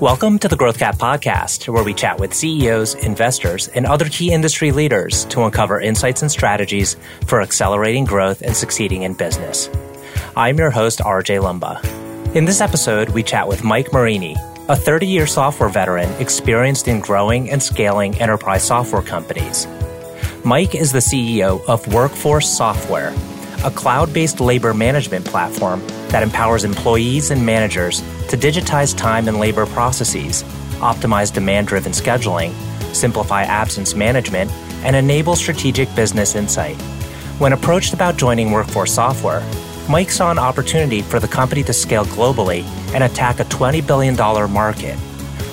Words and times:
Welcome 0.00 0.38
to 0.40 0.48
the 0.48 0.56
Growth 0.56 0.78
Cap 0.78 0.96
podcast, 0.96 1.72
where 1.72 1.82
we 1.82 1.94
chat 1.94 2.20
with 2.20 2.34
CEOs, 2.34 2.92
investors, 2.96 3.68
and 3.68 3.86
other 3.86 4.10
key 4.10 4.30
industry 4.30 4.70
leaders 4.70 5.24
to 5.26 5.44
uncover 5.44 5.80
insights 5.80 6.20
and 6.20 6.30
strategies 6.30 6.98
for 7.26 7.40
accelerating 7.40 8.04
growth 8.04 8.42
and 8.42 8.54
succeeding 8.54 9.04
in 9.04 9.14
business. 9.14 9.70
I'm 10.36 10.58
your 10.58 10.70
host, 10.70 10.98
RJ 10.98 11.40
Lumba. 11.40 11.82
In 12.36 12.44
this 12.44 12.60
episode, 12.60 13.08
we 13.08 13.22
chat 13.22 13.48
with 13.48 13.64
Mike 13.64 13.86
Morini, 13.86 14.36
a 14.68 14.76
30 14.76 15.06
year 15.06 15.26
software 15.26 15.70
veteran 15.70 16.10
experienced 16.20 16.88
in 16.88 17.00
growing 17.00 17.50
and 17.50 17.62
scaling 17.62 18.20
enterprise 18.20 18.64
software 18.64 19.00
companies. 19.00 19.66
Mike 20.44 20.74
is 20.74 20.92
the 20.92 20.98
CEO 20.98 21.64
of 21.66 21.90
Workforce 21.94 22.54
Software, 22.54 23.14
a 23.64 23.70
cloud 23.70 24.12
based 24.12 24.40
labor 24.40 24.74
management 24.74 25.24
platform 25.24 25.84
that 26.08 26.22
empowers 26.22 26.64
employees 26.64 27.30
and 27.30 27.44
managers 27.44 28.00
to 28.28 28.36
digitize 28.36 28.96
time 28.96 29.28
and 29.28 29.38
labor 29.38 29.66
processes, 29.66 30.42
optimize 30.80 31.32
demand 31.32 31.66
driven 31.66 31.92
scheduling, 31.92 32.52
simplify 32.94 33.42
absence 33.42 33.94
management, 33.94 34.50
and 34.84 34.94
enable 34.94 35.36
strategic 35.36 35.92
business 35.94 36.34
insight. 36.34 36.76
When 37.38 37.52
approached 37.52 37.92
about 37.92 38.16
joining 38.16 38.50
Workforce 38.50 38.94
Software, 38.94 39.42
Mike 39.88 40.10
saw 40.10 40.30
an 40.30 40.38
opportunity 40.38 41.02
for 41.02 41.20
the 41.20 41.28
company 41.28 41.62
to 41.62 41.72
scale 41.72 42.04
globally 42.06 42.64
and 42.94 43.04
attack 43.04 43.40
a 43.40 43.44
$20 43.44 43.86
billion 43.86 44.16
market. 44.50 44.98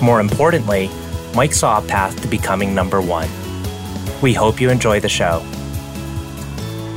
More 0.01 0.19
importantly, 0.19 0.89
Mike 1.35 1.53
saw 1.53 1.79
a 1.79 1.87
path 1.87 2.19
to 2.21 2.27
becoming 2.27 2.73
number 2.73 3.01
one. 3.01 3.29
We 4.21 4.33
hope 4.33 4.59
you 4.59 4.69
enjoy 4.69 4.99
the 4.99 5.09
show. 5.09 5.45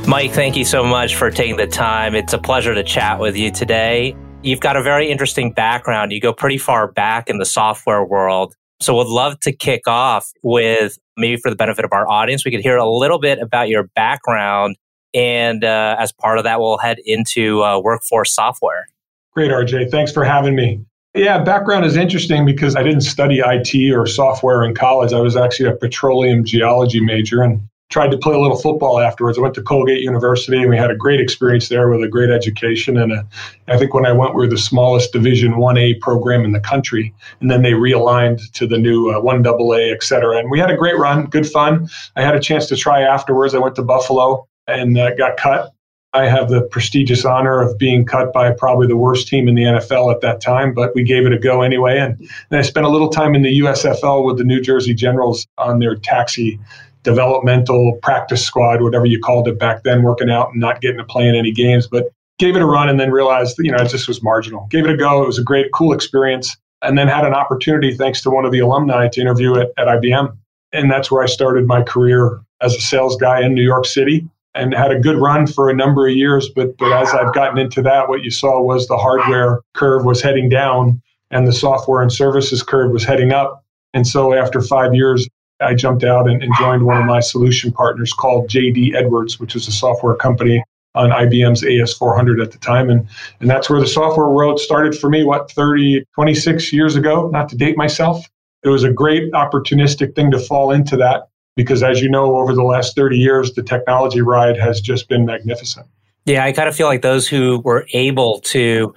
Mike, 0.07 0.31
thank 0.31 0.55
you 0.55 0.63
so 0.63 0.85
much 0.85 1.17
for 1.17 1.29
taking 1.29 1.57
the 1.57 1.67
time. 1.67 2.15
It's 2.15 2.31
a 2.31 2.37
pleasure 2.37 2.73
to 2.73 2.81
chat 2.81 3.19
with 3.19 3.35
you 3.35 3.51
today. 3.51 4.15
You've 4.41 4.61
got 4.61 4.77
a 4.77 4.81
very 4.81 5.11
interesting 5.11 5.51
background. 5.51 6.13
You 6.13 6.21
go 6.21 6.31
pretty 6.31 6.57
far 6.57 6.89
back 6.89 7.29
in 7.29 7.39
the 7.39 7.45
software 7.45 8.05
world. 8.05 8.55
So 8.79 8.95
would 8.95 9.07
love 9.07 9.37
to 9.41 9.51
kick 9.51 9.85
off 9.85 10.31
with 10.43 10.97
maybe 11.17 11.35
for 11.35 11.49
the 11.49 11.57
benefit 11.57 11.83
of 11.83 11.91
our 11.91 12.07
audience, 12.09 12.45
we 12.45 12.51
could 12.51 12.61
hear 12.61 12.77
a 12.77 12.89
little 12.89 13.19
bit 13.19 13.39
about 13.39 13.67
your 13.67 13.83
background. 13.83 14.77
And 15.13 15.65
uh, 15.65 15.97
as 15.99 16.13
part 16.13 16.37
of 16.37 16.45
that, 16.45 16.61
we'll 16.61 16.77
head 16.77 16.99
into 17.03 17.61
uh, 17.61 17.77
workforce 17.81 18.33
software. 18.33 18.87
Great, 19.33 19.51
RJ. 19.51 19.91
Thanks 19.91 20.13
for 20.13 20.23
having 20.23 20.55
me. 20.55 20.85
Yeah, 21.15 21.43
background 21.43 21.83
is 21.83 21.97
interesting 21.97 22.45
because 22.45 22.77
I 22.77 22.83
didn't 22.83 23.01
study 23.01 23.41
IT 23.43 23.93
or 23.93 24.05
software 24.05 24.63
in 24.63 24.73
college. 24.73 25.11
I 25.11 25.19
was 25.19 25.35
actually 25.35 25.67
a 25.67 25.75
petroleum 25.75 26.45
geology 26.45 27.01
major. 27.01 27.41
And 27.41 27.67
tried 27.89 28.11
to 28.11 28.17
play 28.17 28.35
a 28.35 28.39
little 28.39 28.57
football 28.57 28.99
afterwards. 28.99 29.37
I 29.37 29.41
went 29.41 29.55
to 29.55 29.61
Colgate 29.61 30.01
University 30.01 30.57
and 30.57 30.69
we 30.69 30.77
had 30.77 30.91
a 30.91 30.95
great 30.95 31.21
experience 31.21 31.69
there 31.69 31.89
with 31.89 32.03
a 32.03 32.07
great 32.07 32.29
education. 32.29 32.97
And 32.97 33.13
a, 33.13 33.25
I 33.67 33.77
think 33.77 33.93
when 33.93 34.05
I 34.05 34.11
went, 34.11 34.35
we 34.35 34.41
were 34.41 34.47
the 34.47 34.57
smallest 34.57 35.13
Division 35.13 35.53
1A 35.53 36.01
program 36.01 36.43
in 36.43 36.51
the 36.51 36.59
country. 36.59 37.13
And 37.39 37.49
then 37.49 37.61
they 37.61 37.71
realigned 37.71 38.51
to 38.53 38.67
the 38.67 38.77
new 38.77 39.09
uh, 39.09 39.21
1AA, 39.21 39.93
et 39.93 40.03
cetera. 40.03 40.37
And 40.37 40.51
we 40.51 40.59
had 40.59 40.69
a 40.69 40.75
great 40.75 40.97
run, 40.97 41.27
good 41.27 41.47
fun. 41.47 41.87
I 42.15 42.23
had 42.23 42.35
a 42.35 42.41
chance 42.41 42.65
to 42.67 42.75
try 42.75 43.01
afterwards. 43.01 43.55
I 43.55 43.59
went 43.59 43.75
to 43.75 43.83
Buffalo 43.83 44.47
and 44.67 44.97
uh, 44.97 45.15
got 45.15 45.37
cut. 45.37 45.71
I 46.13 46.27
have 46.27 46.49
the 46.49 46.61
prestigious 46.61 47.25
honor 47.25 47.61
of 47.61 47.77
being 47.77 48.05
cut 48.05 48.33
by 48.33 48.51
probably 48.51 48.87
the 48.87 48.97
worst 48.97 49.27
team 49.27 49.47
in 49.47 49.55
the 49.55 49.63
NFL 49.63 50.11
at 50.11 50.21
that 50.21 50.41
time, 50.41 50.73
but 50.73 50.95
we 50.95 51.03
gave 51.03 51.25
it 51.25 51.33
a 51.33 51.37
go 51.37 51.61
anyway. 51.61 51.99
And 51.99 52.17
then 52.49 52.59
I 52.59 52.61
spent 52.63 52.85
a 52.85 52.89
little 52.89 53.09
time 53.09 53.35
in 53.35 53.43
the 53.43 53.59
USFL 53.59 54.25
with 54.25 54.37
the 54.37 54.43
New 54.43 54.59
Jersey 54.61 54.93
Generals 54.93 55.45
on 55.57 55.79
their 55.79 55.95
taxi 55.95 56.59
developmental 57.07 57.97
practice 58.03 58.45
squad, 58.45 58.81
whatever 58.81 59.05
you 59.05 59.17
called 59.17 59.47
it 59.47 59.57
back 59.57 59.83
then, 59.83 60.03
working 60.03 60.29
out 60.29 60.49
and 60.51 60.59
not 60.59 60.81
getting 60.81 60.97
to 60.97 61.05
play 61.05 61.25
in 61.25 61.35
any 61.35 61.53
games. 61.53 61.87
But 61.87 62.11
gave 62.37 62.57
it 62.57 62.61
a 62.61 62.65
run 62.65 62.89
and 62.89 62.99
then 62.99 63.11
realized, 63.11 63.55
you 63.59 63.71
know, 63.71 63.77
it 63.77 63.87
just 63.87 64.09
was 64.09 64.21
marginal. 64.21 64.67
Gave 64.69 64.85
it 64.85 64.91
a 64.91 64.97
go. 64.97 65.23
It 65.23 65.25
was 65.25 65.39
a 65.39 65.43
great, 65.43 65.71
cool 65.71 65.93
experience. 65.93 66.57
And 66.81 66.97
then 66.97 67.07
had 67.07 67.25
an 67.25 67.33
opportunity, 67.33 67.95
thanks 67.95 68.21
to 68.23 68.29
one 68.29 68.45
of 68.45 68.51
the 68.51 68.59
alumni, 68.59 69.07
to 69.07 69.21
interview 69.21 69.55
at, 69.55 69.69
at 69.77 69.87
IBM. 69.87 70.35
And 70.73 70.91
that's 70.91 71.09
where 71.09 71.23
I 71.23 71.27
started 71.27 71.65
my 71.65 71.81
career 71.81 72.41
as 72.61 72.75
a 72.75 72.81
sales 72.81 73.15
guy 73.15 73.41
in 73.41 73.55
New 73.55 73.63
York 73.63 73.85
City 73.85 74.27
and 74.53 74.73
had 74.73 74.91
a 74.91 74.99
good 74.99 75.17
run 75.17 75.47
for 75.47 75.69
a 75.69 75.73
number 75.73 76.07
of 76.07 76.15
years. 76.15 76.49
But, 76.49 76.77
but 76.77 76.91
as 76.91 77.13
I've 77.13 77.33
gotten 77.33 77.57
into 77.57 77.81
that, 77.83 78.09
what 78.09 78.21
you 78.21 78.31
saw 78.31 78.61
was 78.61 78.87
the 78.87 78.97
hardware 78.97 79.61
curve 79.75 80.03
was 80.03 80.21
heading 80.21 80.49
down 80.49 81.01
and 81.31 81.47
the 81.47 81.53
software 81.53 82.01
and 82.01 82.11
services 82.11 82.63
curve 82.63 82.91
was 82.91 83.05
heading 83.05 83.31
up. 83.31 83.63
And 83.93 84.05
so 84.05 84.33
after 84.33 84.61
five 84.61 84.93
years, 84.93 85.27
I 85.59 85.73
jumped 85.73 86.03
out 86.03 86.29
and, 86.29 86.41
and 86.41 86.53
joined 86.59 86.85
one 86.85 86.97
of 86.97 87.05
my 87.05 87.19
solution 87.19 87.71
partners 87.71 88.13
called 88.13 88.49
JD 88.49 88.95
Edwards, 88.95 89.39
which 89.39 89.55
is 89.55 89.67
a 89.67 89.71
software 89.71 90.15
company 90.15 90.63
on 90.95 91.09
IBM's 91.09 91.61
AS400 91.61 92.41
at 92.41 92.51
the 92.51 92.57
time. 92.57 92.89
And, 92.89 93.07
and 93.39 93.49
that's 93.49 93.69
where 93.69 93.79
the 93.79 93.87
software 93.87 94.29
world 94.29 94.59
started 94.59 94.97
for 94.97 95.09
me, 95.09 95.23
what, 95.23 95.51
30, 95.51 96.03
26 96.15 96.73
years 96.73 96.95
ago, 96.95 97.29
not 97.29 97.49
to 97.49 97.55
date 97.55 97.77
myself. 97.77 98.25
It 98.63 98.69
was 98.69 98.83
a 98.83 98.91
great 98.91 99.31
opportunistic 99.33 100.15
thing 100.15 100.31
to 100.31 100.39
fall 100.39 100.71
into 100.71 100.97
that 100.97 101.29
because, 101.55 101.83
as 101.83 102.01
you 102.01 102.09
know, 102.09 102.35
over 102.37 102.53
the 102.53 102.63
last 102.63 102.95
30 102.95 103.17
years, 103.17 103.53
the 103.53 103.63
technology 103.63 104.21
ride 104.21 104.57
has 104.57 104.81
just 104.81 105.07
been 105.07 105.25
magnificent. 105.25 105.87
Yeah, 106.25 106.43
I 106.43 106.51
kind 106.51 106.67
of 106.67 106.75
feel 106.75 106.87
like 106.87 107.03
those 107.03 107.27
who 107.27 107.61
were 107.63 107.87
able 107.93 108.41
to 108.41 108.93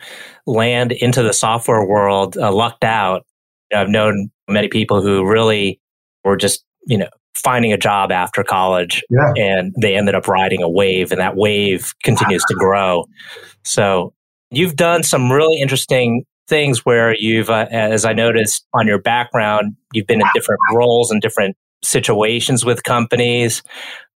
land 0.47 0.93
into 0.93 1.23
the 1.23 1.33
software 1.33 1.87
world 1.87 2.37
uh, 2.37 2.53
lucked 2.53 2.83
out. 2.83 3.25
I've 3.75 3.89
known 3.89 4.31
many 4.49 4.67
people 4.67 5.01
who 5.01 5.25
really 5.25 5.81
were 6.25 6.37
just, 6.37 6.65
you 6.87 6.99
know, 6.99 7.09
finding 7.35 7.73
a 7.73 7.79
job 7.79 8.11
after 8.11 8.43
college 8.43 9.03
yeah. 9.11 9.33
and 9.37 9.75
they 9.81 9.97
ended 9.97 10.15
up 10.15 10.27
riding 10.29 10.63
a 10.63 10.69
wave 10.69 11.13
and 11.13 11.21
that 11.21 11.37
wave 11.37 11.95
continues 12.03 12.43
to 12.49 12.55
grow. 12.55 13.05
So 13.65 14.13
you've 14.51 14.77
done 14.77 15.03
some 15.03 15.31
really 15.31 15.61
interesting 15.61 16.25
things 16.49 16.85
where 16.85 17.15
you've, 17.17 17.49
uh, 17.49 17.67
as 17.71 18.05
I 18.05 18.13
noticed 18.13 18.67
on 18.75 18.87
your 18.87 19.01
background, 19.01 19.77
you've 19.93 20.07
been 20.07 20.21
in 20.21 20.27
different 20.35 20.61
roles 20.75 21.11
and 21.11 21.21
different 21.21 21.57
situations 21.83 22.65
with 22.65 22.83
companies. 22.83 23.63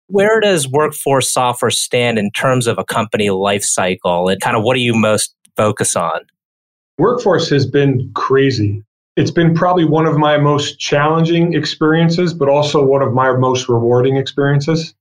Where 0.07 0.41
does 0.41 0.67
workforce 0.67 1.31
software 1.31 1.71
stand 1.71 2.17
in 2.17 2.31
terms 2.31 2.67
of 2.67 2.77
a 2.77 2.83
company 2.83 3.29
life 3.29 3.63
cycle 3.63 4.27
and 4.27 4.41
kind 4.41 4.57
of 4.57 4.63
what 4.63 4.73
do 4.73 4.81
you 4.81 4.93
most 4.93 5.33
focus 5.55 5.95
on? 5.95 6.21
Workforce 6.97 7.49
has 7.49 7.65
been 7.65 8.11
crazy 8.13 8.83
it's 9.15 9.31
been 9.31 9.53
probably 9.53 9.85
one 9.85 10.05
of 10.05 10.17
my 10.17 10.37
most 10.37 10.79
challenging 10.79 11.53
experiences, 11.53 12.33
but 12.33 12.49
also 12.49 12.83
one 12.83 13.01
of 13.01 13.13
my 13.13 13.31
most 13.33 13.69
rewarding 13.69 14.17
experiences. 14.17 14.93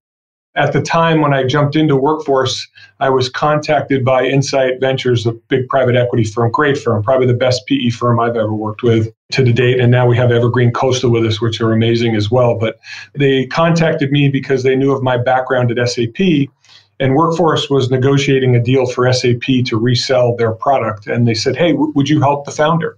At 0.54 0.74
the 0.74 0.82
time 0.82 1.22
when 1.22 1.32
I 1.32 1.44
jumped 1.44 1.76
into 1.76 1.96
workforce, 1.96 2.68
I 3.00 3.08
was 3.08 3.30
contacted 3.30 4.04
by 4.04 4.26
Insight 4.26 4.80
Ventures, 4.80 5.26
a 5.26 5.32
big 5.48 5.66
private 5.68 5.96
equity 5.96 6.24
firm, 6.24 6.50
great 6.50 6.76
firm, 6.76 7.02
probably 7.02 7.26
the 7.26 7.32
best 7.32 7.66
PE 7.66 7.88
firm 7.88 8.20
I've 8.20 8.36
ever 8.36 8.52
worked 8.52 8.82
with 8.82 9.10
to 9.30 9.42
the 9.42 9.52
date. 9.52 9.80
And 9.80 9.90
now 9.90 10.06
we 10.06 10.14
have 10.18 10.30
Evergreen 10.30 10.70
Coastal 10.70 11.10
with 11.10 11.24
us, 11.24 11.40
which 11.40 11.58
are 11.62 11.72
amazing 11.72 12.14
as 12.16 12.30
well. 12.30 12.58
But 12.58 12.78
they 13.14 13.46
contacted 13.46 14.12
me 14.12 14.28
because 14.28 14.62
they 14.62 14.76
knew 14.76 14.92
of 14.92 15.02
my 15.02 15.16
background 15.16 15.70
at 15.70 15.88
SAP 15.88 16.50
and 17.00 17.16
Workforce 17.16 17.68
was 17.68 17.90
negotiating 17.90 18.54
a 18.54 18.62
deal 18.62 18.86
for 18.86 19.10
SAP 19.12 19.64
to 19.64 19.76
resell 19.76 20.36
their 20.36 20.52
product. 20.52 21.08
And 21.08 21.26
they 21.26 21.34
said, 21.34 21.56
Hey, 21.56 21.72
w- 21.72 21.92
would 21.96 22.08
you 22.08 22.20
help 22.20 22.44
the 22.44 22.52
founder? 22.52 22.96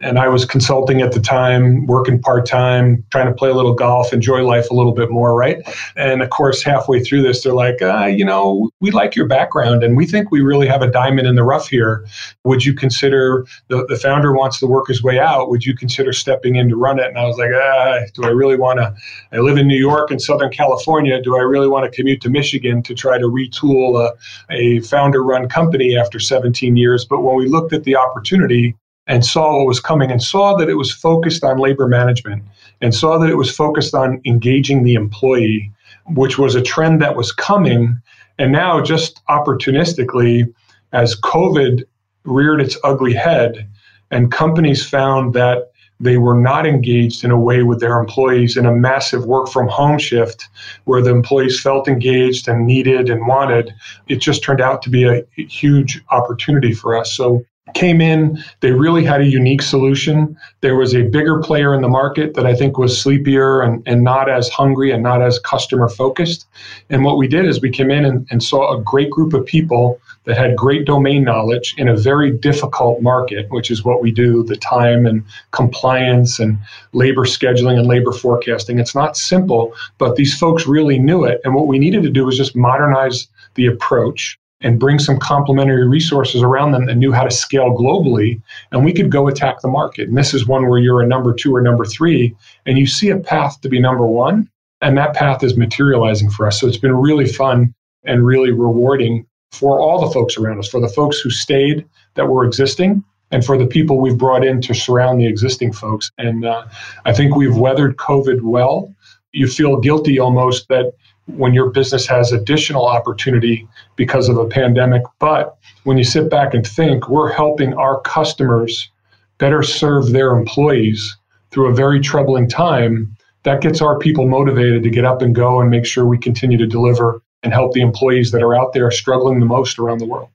And 0.00 0.18
I 0.18 0.28
was 0.28 0.44
consulting 0.44 1.02
at 1.02 1.12
the 1.12 1.20
time, 1.20 1.86
working 1.86 2.20
part 2.20 2.46
time, 2.46 3.04
trying 3.10 3.26
to 3.26 3.34
play 3.34 3.50
a 3.50 3.54
little 3.54 3.74
golf, 3.74 4.12
enjoy 4.12 4.44
life 4.44 4.70
a 4.70 4.74
little 4.74 4.92
bit 4.92 5.10
more, 5.10 5.34
right? 5.34 5.58
And 5.96 6.22
of 6.22 6.30
course, 6.30 6.62
halfway 6.62 7.00
through 7.00 7.22
this, 7.22 7.42
they're 7.42 7.52
like, 7.52 7.82
uh, 7.82 8.06
you 8.06 8.24
know, 8.24 8.70
we 8.80 8.90
like 8.90 9.14
your 9.14 9.26
background 9.26 9.82
and 9.82 9.96
we 9.96 10.06
think 10.06 10.30
we 10.30 10.40
really 10.40 10.66
have 10.66 10.82
a 10.82 10.90
diamond 10.90 11.26
in 11.26 11.34
the 11.34 11.44
rough 11.44 11.68
here. 11.68 12.06
Would 12.44 12.64
you 12.64 12.74
consider 12.74 13.46
the, 13.68 13.84
the 13.86 13.96
founder 13.96 14.32
wants 14.32 14.58
to 14.60 14.66
work 14.66 14.88
his 14.88 15.02
way 15.02 15.18
out? 15.18 15.50
Would 15.50 15.66
you 15.66 15.74
consider 15.74 16.12
stepping 16.12 16.56
in 16.56 16.68
to 16.70 16.76
run 16.76 16.98
it? 16.98 17.06
And 17.06 17.18
I 17.18 17.24
was 17.24 17.36
like, 17.36 17.50
ah, 17.54 18.00
do 18.14 18.24
I 18.24 18.30
really 18.30 18.56
want 18.56 18.78
to? 18.78 18.94
I 19.32 19.38
live 19.38 19.58
in 19.58 19.66
New 19.66 19.78
York 19.78 20.10
and 20.10 20.20
Southern 20.20 20.50
California. 20.50 21.20
Do 21.22 21.36
I 21.36 21.42
really 21.42 21.68
want 21.68 21.90
to 21.90 21.94
commute 21.94 22.20
to 22.22 22.30
Michigan 22.30 22.82
to 22.84 22.94
try 22.94 23.18
to 23.18 23.26
retool 23.26 24.00
a, 24.00 24.14
a 24.52 24.80
founder 24.80 25.22
run 25.22 25.48
company 25.48 25.96
after 25.96 26.18
17 26.18 26.76
years? 26.76 27.04
But 27.04 27.20
when 27.20 27.36
we 27.36 27.48
looked 27.48 27.72
at 27.72 27.84
the 27.84 27.96
opportunity, 27.96 28.76
and 29.10 29.26
saw 29.26 29.58
what 29.58 29.66
was 29.66 29.80
coming 29.80 30.12
and 30.12 30.22
saw 30.22 30.56
that 30.56 30.68
it 30.68 30.74
was 30.74 30.92
focused 30.92 31.42
on 31.42 31.58
labor 31.58 31.88
management 31.88 32.44
and 32.80 32.94
saw 32.94 33.18
that 33.18 33.28
it 33.28 33.34
was 33.34 33.50
focused 33.50 33.92
on 33.92 34.20
engaging 34.24 34.84
the 34.84 34.94
employee, 34.94 35.68
which 36.10 36.38
was 36.38 36.54
a 36.54 36.62
trend 36.62 37.02
that 37.02 37.16
was 37.16 37.32
coming. 37.32 38.00
And 38.38 38.52
now, 38.52 38.80
just 38.80 39.20
opportunistically, 39.26 40.44
as 40.92 41.20
COVID 41.22 41.82
reared 42.22 42.60
its 42.60 42.78
ugly 42.84 43.12
head 43.12 43.68
and 44.12 44.30
companies 44.30 44.88
found 44.88 45.34
that 45.34 45.72
they 45.98 46.16
were 46.16 46.38
not 46.40 46.64
engaged 46.64 47.24
in 47.24 47.32
a 47.32 47.38
way 47.38 47.64
with 47.64 47.80
their 47.80 47.98
employees 47.98 48.56
in 48.56 48.64
a 48.64 48.72
massive 48.72 49.26
work 49.26 49.48
from 49.48 49.66
home 49.66 49.98
shift 49.98 50.48
where 50.84 51.02
the 51.02 51.10
employees 51.10 51.60
felt 51.60 51.88
engaged 51.88 52.46
and 52.46 52.64
needed 52.64 53.10
and 53.10 53.26
wanted. 53.26 53.74
It 54.06 54.20
just 54.20 54.44
turned 54.44 54.60
out 54.60 54.82
to 54.82 54.88
be 54.88 55.04
a 55.04 55.26
huge 55.36 56.00
opportunity 56.10 56.72
for 56.72 56.96
us. 56.96 57.12
So 57.12 57.44
came 57.74 58.00
in. 58.00 58.42
They 58.60 58.72
really 58.72 59.04
had 59.04 59.20
a 59.20 59.26
unique 59.26 59.62
solution. 59.62 60.36
There 60.60 60.76
was 60.76 60.94
a 60.94 61.02
bigger 61.02 61.40
player 61.40 61.74
in 61.74 61.82
the 61.82 61.88
market 61.88 62.34
that 62.34 62.46
I 62.46 62.54
think 62.54 62.78
was 62.78 63.00
sleepier 63.00 63.62
and, 63.62 63.82
and 63.86 64.02
not 64.02 64.28
as 64.28 64.48
hungry 64.48 64.90
and 64.90 65.02
not 65.02 65.22
as 65.22 65.38
customer 65.40 65.88
focused. 65.88 66.46
And 66.90 67.04
what 67.04 67.16
we 67.16 67.28
did 67.28 67.46
is 67.46 67.60
we 67.60 67.70
came 67.70 67.90
in 67.90 68.04
and, 68.04 68.26
and 68.30 68.42
saw 68.42 68.74
a 68.74 68.82
great 68.82 69.10
group 69.10 69.32
of 69.32 69.46
people 69.46 70.00
that 70.24 70.36
had 70.36 70.56
great 70.56 70.84
domain 70.84 71.24
knowledge 71.24 71.74
in 71.78 71.88
a 71.88 71.96
very 71.96 72.30
difficult 72.30 73.00
market, 73.00 73.46
which 73.50 73.70
is 73.70 73.84
what 73.84 74.02
we 74.02 74.10
do 74.10 74.44
the 74.44 74.56
time 74.56 75.06
and 75.06 75.24
compliance 75.52 76.38
and 76.38 76.58
labor 76.92 77.24
scheduling 77.24 77.78
and 77.78 77.88
labor 77.88 78.12
forecasting. 78.12 78.78
It's 78.78 78.94
not 78.94 79.16
simple, 79.16 79.72
but 79.98 80.16
these 80.16 80.38
folks 80.38 80.66
really 80.66 80.98
knew 80.98 81.24
it. 81.24 81.40
And 81.44 81.54
what 81.54 81.66
we 81.66 81.78
needed 81.78 82.02
to 82.02 82.10
do 82.10 82.26
was 82.26 82.36
just 82.36 82.54
modernize 82.54 83.28
the 83.54 83.66
approach 83.66 84.38
and 84.62 84.78
bring 84.78 84.98
some 84.98 85.18
complementary 85.18 85.88
resources 85.88 86.42
around 86.42 86.72
them 86.72 86.86
that 86.86 86.96
knew 86.96 87.12
how 87.12 87.24
to 87.24 87.30
scale 87.30 87.70
globally, 87.70 88.40
and 88.72 88.84
we 88.84 88.92
could 88.92 89.10
go 89.10 89.26
attack 89.26 89.60
the 89.60 89.68
market. 89.68 90.08
And 90.08 90.18
this 90.18 90.34
is 90.34 90.46
one 90.46 90.68
where 90.68 90.78
you're 90.78 91.00
a 91.00 91.06
number 91.06 91.32
two 91.32 91.54
or 91.54 91.62
number 91.62 91.84
three, 91.84 92.36
and 92.66 92.78
you 92.78 92.86
see 92.86 93.08
a 93.10 93.18
path 93.18 93.60
to 93.62 93.68
be 93.68 93.80
number 93.80 94.06
one, 94.06 94.50
and 94.82 94.96
that 94.98 95.14
path 95.14 95.42
is 95.42 95.56
materializing 95.56 96.30
for 96.30 96.46
us. 96.46 96.60
So 96.60 96.66
it's 96.66 96.76
been 96.76 96.96
really 96.96 97.26
fun 97.26 97.74
and 98.04 98.24
really 98.24 98.50
rewarding 98.50 99.26
for 99.52 99.80
all 99.80 100.06
the 100.06 100.12
folks 100.12 100.36
around 100.36 100.58
us, 100.58 100.68
for 100.68 100.80
the 100.80 100.88
folks 100.88 101.20
who 101.20 101.30
stayed 101.30 101.86
that 102.14 102.28
were 102.28 102.44
existing, 102.44 103.02
and 103.30 103.44
for 103.44 103.56
the 103.56 103.66
people 103.66 103.98
we've 103.98 104.18
brought 104.18 104.44
in 104.44 104.60
to 104.60 104.74
surround 104.74 105.20
the 105.20 105.26
existing 105.26 105.72
folks. 105.72 106.10
And 106.18 106.44
uh, 106.44 106.66
I 107.04 107.12
think 107.12 107.34
we've 107.34 107.56
weathered 107.56 107.96
COVID 107.96 108.42
well. 108.42 108.94
You 109.32 109.46
feel 109.46 109.78
guilty 109.78 110.18
almost 110.18 110.68
that 110.68 110.92
when 111.26 111.54
your 111.54 111.70
business 111.70 112.06
has 112.06 112.32
additional 112.32 112.86
opportunity 112.86 113.68
because 113.96 114.28
of 114.28 114.36
a 114.36 114.46
pandemic. 114.46 115.02
But 115.18 115.56
when 115.84 115.98
you 115.98 116.04
sit 116.04 116.30
back 116.30 116.54
and 116.54 116.66
think, 116.66 117.08
we're 117.08 117.32
helping 117.32 117.74
our 117.74 118.00
customers 118.00 118.90
better 119.38 119.62
serve 119.62 120.12
their 120.12 120.36
employees 120.36 121.16
through 121.50 121.68
a 121.68 121.74
very 121.74 122.00
troubling 122.00 122.48
time. 122.48 123.16
That 123.44 123.62
gets 123.62 123.80
our 123.80 123.98
people 123.98 124.28
motivated 124.28 124.82
to 124.82 124.90
get 124.90 125.04
up 125.04 125.22
and 125.22 125.34
go 125.34 125.60
and 125.60 125.70
make 125.70 125.86
sure 125.86 126.06
we 126.06 126.18
continue 126.18 126.58
to 126.58 126.66
deliver 126.66 127.22
and 127.42 127.52
help 127.52 127.72
the 127.72 127.80
employees 127.80 128.32
that 128.32 128.42
are 128.42 128.54
out 128.54 128.74
there 128.74 128.90
struggling 128.90 129.40
the 129.40 129.46
most 129.46 129.78
around 129.78 129.98
the 129.98 130.06
world. 130.06 130.28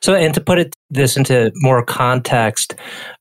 So, 0.00 0.14
and 0.14 0.34
to 0.34 0.40
put 0.40 0.58
it 0.58 0.74
this 0.90 1.16
into 1.16 1.52
more 1.56 1.84
context, 1.84 2.74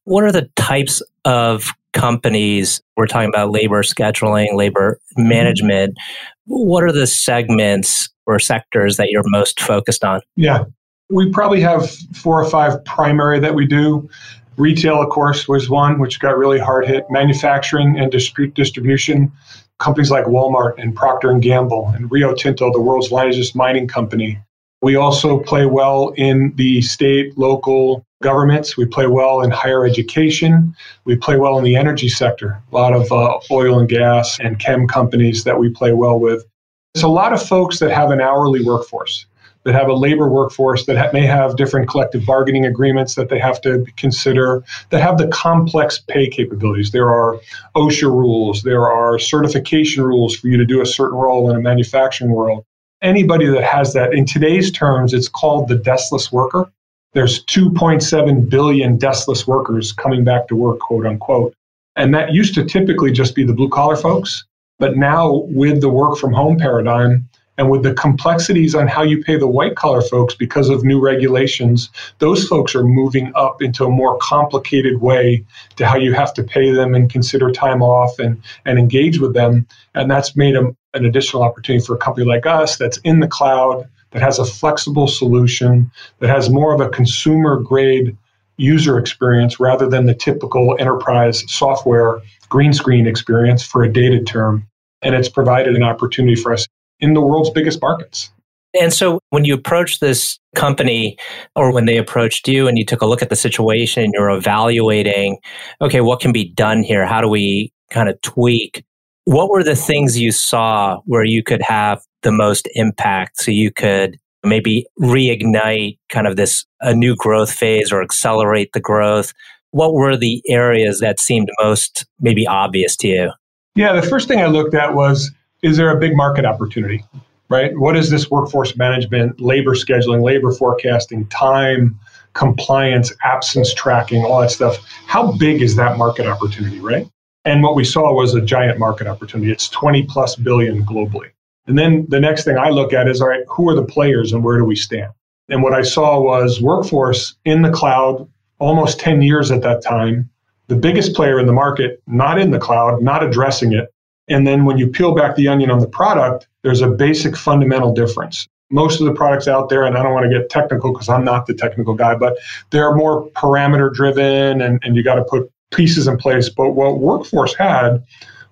what 0.06 0.24
are 0.24 0.32
the 0.32 0.50
types 0.56 1.02
of 1.26 1.72
companies? 1.94 2.82
We're 2.98 3.06
talking 3.06 3.30
about 3.30 3.52
labor 3.52 3.84
scheduling, 3.84 4.56
labor 4.56 5.00
mm-hmm. 5.18 5.30
management. 5.30 5.98
What 6.46 6.84
are 6.84 6.92
the 6.92 7.08
segments 7.08 8.10
or 8.26 8.40
sectors 8.40 8.98
that 8.98 9.10
you're 9.10 9.24
most 9.26 9.60
focused 9.60 10.04
on? 10.04 10.22
Yeah, 10.36 10.66
we 11.10 11.30
probably 11.30 11.62
have 11.62 11.90
four 12.16 12.42
or 12.42 12.50
five 12.50 12.84
primary 12.86 13.40
that 13.40 13.54
we 13.54 13.66
do. 13.66 14.10
Retail, 14.58 15.02
of 15.02 15.10
course, 15.10 15.48
was 15.48 15.70
one 15.70 16.00
which 16.00 16.20
got 16.20 16.38
really 16.38 16.60
hard 16.60 16.86
hit. 16.88 17.06
Manufacturing 17.10 17.98
and 18.00 18.12
dispute 18.12 18.54
distribution, 18.54 19.32
companies 19.80 20.12
like 20.12 20.26
Walmart 20.26 20.74
and 20.78 20.96
Procter 20.96 21.32
and 21.32 21.42
Gamble 21.42 21.90
and 21.96 22.12
Rio 22.12 22.34
Tinto, 22.34 22.72
the 22.72 22.82
world's 22.82 23.12
largest 23.12 23.56
mining 23.56 23.88
company. 23.88 24.40
We 24.82 24.96
also 24.96 25.40
play 25.40 25.68
well 25.68 26.10
in 26.18 26.54
the 26.56 26.82
state, 26.82 27.38
local 27.38 28.04
governments. 28.24 28.78
We 28.78 28.86
play 28.86 29.06
well 29.06 29.42
in 29.42 29.52
higher 29.52 29.86
education. 29.86 30.76
We 31.06 31.16
play 31.16 31.38
well 31.38 31.60
in 31.60 31.64
the 31.64 31.76
energy 31.76 32.10
sector. 32.10 32.60
A 32.72 32.76
lot 32.76 32.94
of 32.94 33.12
uh, 33.12 33.40
oil 33.52 33.78
and 33.80 33.88
gas 33.88 34.40
and 34.40 34.58
chem 34.58 34.88
companies 34.88 35.44
that 35.44 35.60
we 35.60 35.70
play 35.70 35.94
well 35.94 36.20
with. 36.20 36.46
There's 36.94 37.04
a 37.04 37.10
lot 37.10 37.32
of 37.32 37.42
folks 37.42 37.78
that 37.80 37.92
have 37.92 38.10
an 38.10 38.22
hourly 38.22 38.64
workforce, 38.64 39.28
that 39.66 39.76
have 39.76 39.88
a 39.88 39.94
labor 39.94 40.28
workforce 40.28 40.88
that 40.88 40.98
ha- 40.98 41.12
may 41.14 41.28
have 41.28 41.58
different 41.58 41.88
collective 41.88 42.26
bargaining 42.26 42.66
agreements 42.66 43.14
that 43.16 43.30
they 43.30 43.40
have 43.40 43.62
to 43.62 43.86
consider, 43.98 44.64
that 44.90 45.02
have 45.02 45.20
the 45.20 45.28
complex 45.28 46.00
pay 46.00 46.28
capabilities. 46.28 46.92
There 46.92 47.10
are 47.12 47.40
OSHA 47.76 48.10
rules, 48.10 48.64
there 48.64 48.90
are 48.90 49.20
certification 49.20 50.04
rules 50.04 50.36
for 50.36 50.48
you 50.48 50.58
to 50.58 50.66
do 50.66 50.82
a 50.82 50.88
certain 50.88 51.20
role 51.20 51.52
in 51.52 51.56
a 51.56 51.62
manufacturing 51.62 52.32
world 52.32 52.66
anybody 53.02 53.46
that 53.48 53.64
has 53.64 53.94
that, 53.94 54.14
in 54.14 54.26
today's 54.26 54.72
terms, 54.72 55.14
it's 55.14 55.28
called 55.28 55.68
the 55.68 55.76
deskless 55.76 56.32
worker. 56.32 56.72
There's 57.14 57.44
2.7 57.46 58.50
billion 58.50 58.98
deskless 58.98 59.46
workers 59.46 59.92
coming 59.92 60.24
back 60.24 60.48
to 60.48 60.56
work, 60.56 60.80
quote 60.80 61.06
unquote. 61.06 61.54
And 61.96 62.14
that 62.16 62.32
used 62.32 62.56
to 62.56 62.64
typically 62.64 63.12
just 63.12 63.36
be 63.36 63.44
the 63.44 63.54
blue 63.54 63.70
collar 63.70 63.98
folks. 63.98 64.46
But 64.80 64.98
now, 64.98 65.44
with 65.50 65.82
the 65.82 65.90
work 65.90 66.18
from 66.18 66.34
home 66.34 66.58
paradigm, 66.58 67.28
and 67.58 67.70
with 67.70 67.84
the 67.84 67.94
complexities 67.94 68.74
on 68.74 68.88
how 68.88 69.04
you 69.04 69.24
pay 69.24 69.38
the 69.38 69.48
white 69.48 69.76
collar 69.76 70.02
folks 70.02 70.34
because 70.34 70.70
of 70.70 70.84
new 70.84 71.00
regulations, 71.00 71.90
those 72.20 72.48
folks 72.48 72.74
are 72.76 72.84
moving 72.84 73.32
up 73.36 73.62
into 73.62 73.86
a 73.86 73.90
more 73.90 74.18
complicated 74.22 75.02
way 75.02 75.46
to 75.76 75.86
how 75.86 75.98
you 75.98 76.14
have 76.14 76.34
to 76.34 76.44
pay 76.44 76.72
them 76.72 76.96
and 76.96 77.12
consider 77.12 77.52
time 77.52 77.82
off 77.82 78.18
and, 78.20 78.42
and 78.66 78.80
engage 78.80 79.20
with 79.20 79.34
them. 79.34 79.68
And 79.94 80.10
that's 80.10 80.36
made 80.36 80.56
a, 80.56 80.76
an 80.94 81.06
additional 81.06 81.44
opportunity 81.44 81.86
for 81.86 81.96
a 81.96 82.00
company 82.00 82.26
like 82.26 82.46
us 82.46 82.78
that's 82.78 82.98
in 83.00 83.20
the 83.20 83.28
cloud, 83.28 83.88
that 84.12 84.22
has 84.22 84.40
a 84.40 84.46
flexible 84.46 85.08
solution, 85.08 85.92
that 86.20 86.30
has 86.30 86.50
more 86.50 86.74
of 86.74 86.82
a 86.82 86.90
consumer 86.90 87.58
grade 87.58 88.18
user 88.58 88.98
experience 88.98 89.60
rather 89.60 89.88
than 89.88 90.06
the 90.06 90.14
typical 90.14 90.76
enterprise 90.80 91.44
software 91.52 92.22
green 92.48 92.74
screen 92.74 93.08
experience 93.08 93.64
for 93.64 93.84
a 93.84 93.92
dated 93.92 94.26
term. 94.26 94.66
And 95.02 95.16
it's 95.16 95.30
provided 95.30 95.76
an 95.76 95.84
opportunity 95.84 96.36
for 96.36 96.54
us 96.54 96.68
in 97.02 97.14
the 97.14 97.22
world's 97.22 97.50
biggest 97.50 97.82
markets. 97.82 98.32
And 98.80 98.94
so 98.94 99.20
when 99.32 99.44
you 99.44 99.54
approach 99.54 100.00
this 100.00 100.40
company 100.56 101.18
or 101.56 101.74
when 101.74 101.86
they 101.86 101.98
approached 101.98 102.48
you 102.48 102.68
and 102.68 102.78
you 102.78 102.86
took 102.86 103.02
a 103.02 103.06
look 103.06 103.22
at 103.22 103.30
the 103.30 103.36
situation 103.36 104.04
and 104.06 104.14
you're 104.14 104.30
evaluating, 104.30 105.40
okay, 105.82 106.02
what 106.02 106.22
can 106.22 106.32
be 106.32 106.46
done 106.46 106.84
here? 106.84 107.06
How 107.06 107.20
do 107.20 107.28
we 107.28 107.74
kind 107.90 108.08
of 108.08 108.20
tweak? 108.22 108.86
What 109.26 109.50
were 109.50 109.64
the 109.64 109.76
things 109.76 110.18
you 110.18 110.32
saw 110.32 111.02
where 111.06 111.26
you 111.26 111.44
could 111.44 111.62
have 111.62 112.02
the 112.24 112.32
most 112.32 112.70
impact 112.74 113.42
so 113.42 113.52
you 113.52 113.72
could 113.72 114.18
maybe 114.44 114.86
reignite 115.00 115.98
kind 116.10 116.26
of 116.26 116.36
this 116.36 116.66
a 116.80 116.96
new 116.96 117.16
growth 117.16 117.52
phase 117.52 117.92
or 117.92 118.02
accelerate 118.02 118.72
the 118.74 118.80
growth? 118.80 119.34
What 119.72 119.94
were 119.94 120.16
the 120.16 120.42
areas 120.48 121.00
that 121.02 121.20
seemed 121.20 121.50
most 121.62 122.06
maybe 122.20 122.48
obvious 122.48 122.96
to 122.98 123.08
you? 123.08 123.32
Yeah, 123.76 123.94
the 123.94 124.02
first 124.02 124.28
thing 124.28 124.40
I 124.40 124.48
looked 124.48 124.74
at 124.74 124.96
was 124.96 125.32
is 125.62 125.78
there 125.78 125.96
a 125.96 126.00
big 126.00 126.16
market 126.16 126.46
opportunity? 126.46 127.04
Right? 127.50 127.78
What 127.78 127.98
is 127.98 128.10
this 128.10 128.32
workforce 128.32 128.78
management, 128.78 129.42
labor 129.42 129.72
scheduling, 129.72 130.24
labor 130.24 130.54
forecasting, 130.54 131.28
time, 131.28 132.00
compliance, 132.34 133.14
absence 133.26 133.74
tracking, 133.74 134.24
all 134.24 134.40
that 134.40 134.52
stuff? 134.52 134.78
How 135.06 135.34
big 135.34 135.62
is 135.62 135.76
that 135.76 135.98
market 135.98 136.28
opportunity, 136.28 136.80
right? 136.80 137.08
And 137.44 137.62
what 137.62 137.76
we 137.76 137.84
saw 137.84 138.14
was 138.14 138.34
a 138.36 138.42
giant 138.42 138.80
market 138.80 139.08
opportunity. 139.08 139.52
It's 139.52 139.68
20 139.68 140.04
plus 140.04 140.36
billion 140.36 140.86
globally. 140.86 141.32
And 141.68 141.78
then 141.78 142.06
the 142.10 142.20
next 142.20 142.46
thing 142.46 142.58
I 142.58 142.70
look 142.70 142.94
at 142.94 143.08
is 143.08 143.22
all 143.22 143.28
right, 143.28 143.44
who 143.50 143.70
are 143.70 143.76
the 143.76 143.84
players 143.84 144.32
and 144.32 144.44
where 144.44 144.58
do 144.58 144.64
we 144.64 144.76
stand? 144.76 145.12
And 145.50 145.62
what 145.62 145.74
I 145.74 145.82
saw 145.82 146.22
was 146.22 146.62
workforce 146.62 147.36
in 147.44 147.62
the 147.62 147.72
cloud, 147.72 148.28
almost 148.60 149.00
10 149.00 149.22
years 149.22 149.52
at 149.52 149.62
that 149.64 149.84
time, 149.84 150.30
the 150.68 150.76
biggest 150.76 151.14
player 151.14 151.40
in 151.40 151.48
the 151.48 151.54
market, 151.54 152.02
not 152.08 152.40
in 152.40 152.52
the 152.52 152.60
cloud, 152.60 153.02
not 153.02 153.24
addressing 153.24 153.74
it, 153.74 153.94
and 154.32 154.48
then 154.48 154.66
when 154.66 154.78
you 154.78 154.88
peel 154.88 155.14
back 155.14 155.36
the 155.36 155.48
onion 155.48 155.70
on 155.70 155.80
the 155.80 155.88
product, 155.88 156.48
there's 156.64 156.82
a 156.82 156.88
basic 156.88 157.36
fundamental 157.36 157.94
difference. 157.94 158.48
Most 158.70 159.02
of 159.02 159.06
the 159.06 159.14
products 159.14 159.48
out 159.48 159.70
there, 159.70 159.84
and 159.84 159.98
I 159.98 160.04
don't 160.04 160.14
want 160.14 160.32
to 160.32 160.40
get 160.40 160.50
technical 160.50 160.94
because 160.94 161.10
I'm 161.10 161.26
not 161.26 161.46
the 161.46 161.54
technical 161.54 161.94
guy, 161.94 162.16
but 162.16 162.38
they're 162.70 162.96
more 162.96 163.30
parameter 163.32 163.94
driven 163.94 164.62
and, 164.62 164.80
and 164.84 164.96
you 164.96 165.04
got 165.04 165.16
to 165.16 165.24
put 165.24 165.52
pieces 165.72 166.08
in 166.08 166.18
place. 166.18 166.50
But 166.50 166.72
what 166.72 167.00
Workforce 167.00 167.54
had 167.56 168.04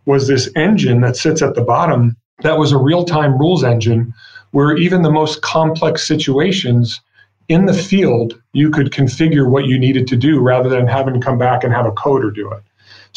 was 0.05 0.27
this 0.27 0.49
engine 0.55 1.01
that 1.01 1.15
sits 1.15 1.41
at 1.41 1.55
the 1.55 1.61
bottom 1.61 2.17
that 2.41 2.57
was 2.57 2.71
a 2.71 2.77
real 2.77 3.03
time 3.03 3.37
rules 3.37 3.63
engine 3.63 4.13
where 4.51 4.75
even 4.77 5.01
the 5.01 5.11
most 5.11 5.41
complex 5.41 6.07
situations 6.07 7.01
in 7.47 7.65
the 7.65 7.73
field, 7.73 8.39
you 8.53 8.69
could 8.69 8.91
configure 8.91 9.49
what 9.49 9.65
you 9.65 9.77
needed 9.77 10.07
to 10.07 10.15
do 10.15 10.39
rather 10.39 10.69
than 10.69 10.87
having 10.87 11.13
to 11.13 11.19
come 11.19 11.37
back 11.37 11.63
and 11.63 11.73
have 11.73 11.85
a 11.85 11.91
coder 11.91 12.33
do 12.33 12.51
it. 12.51 12.61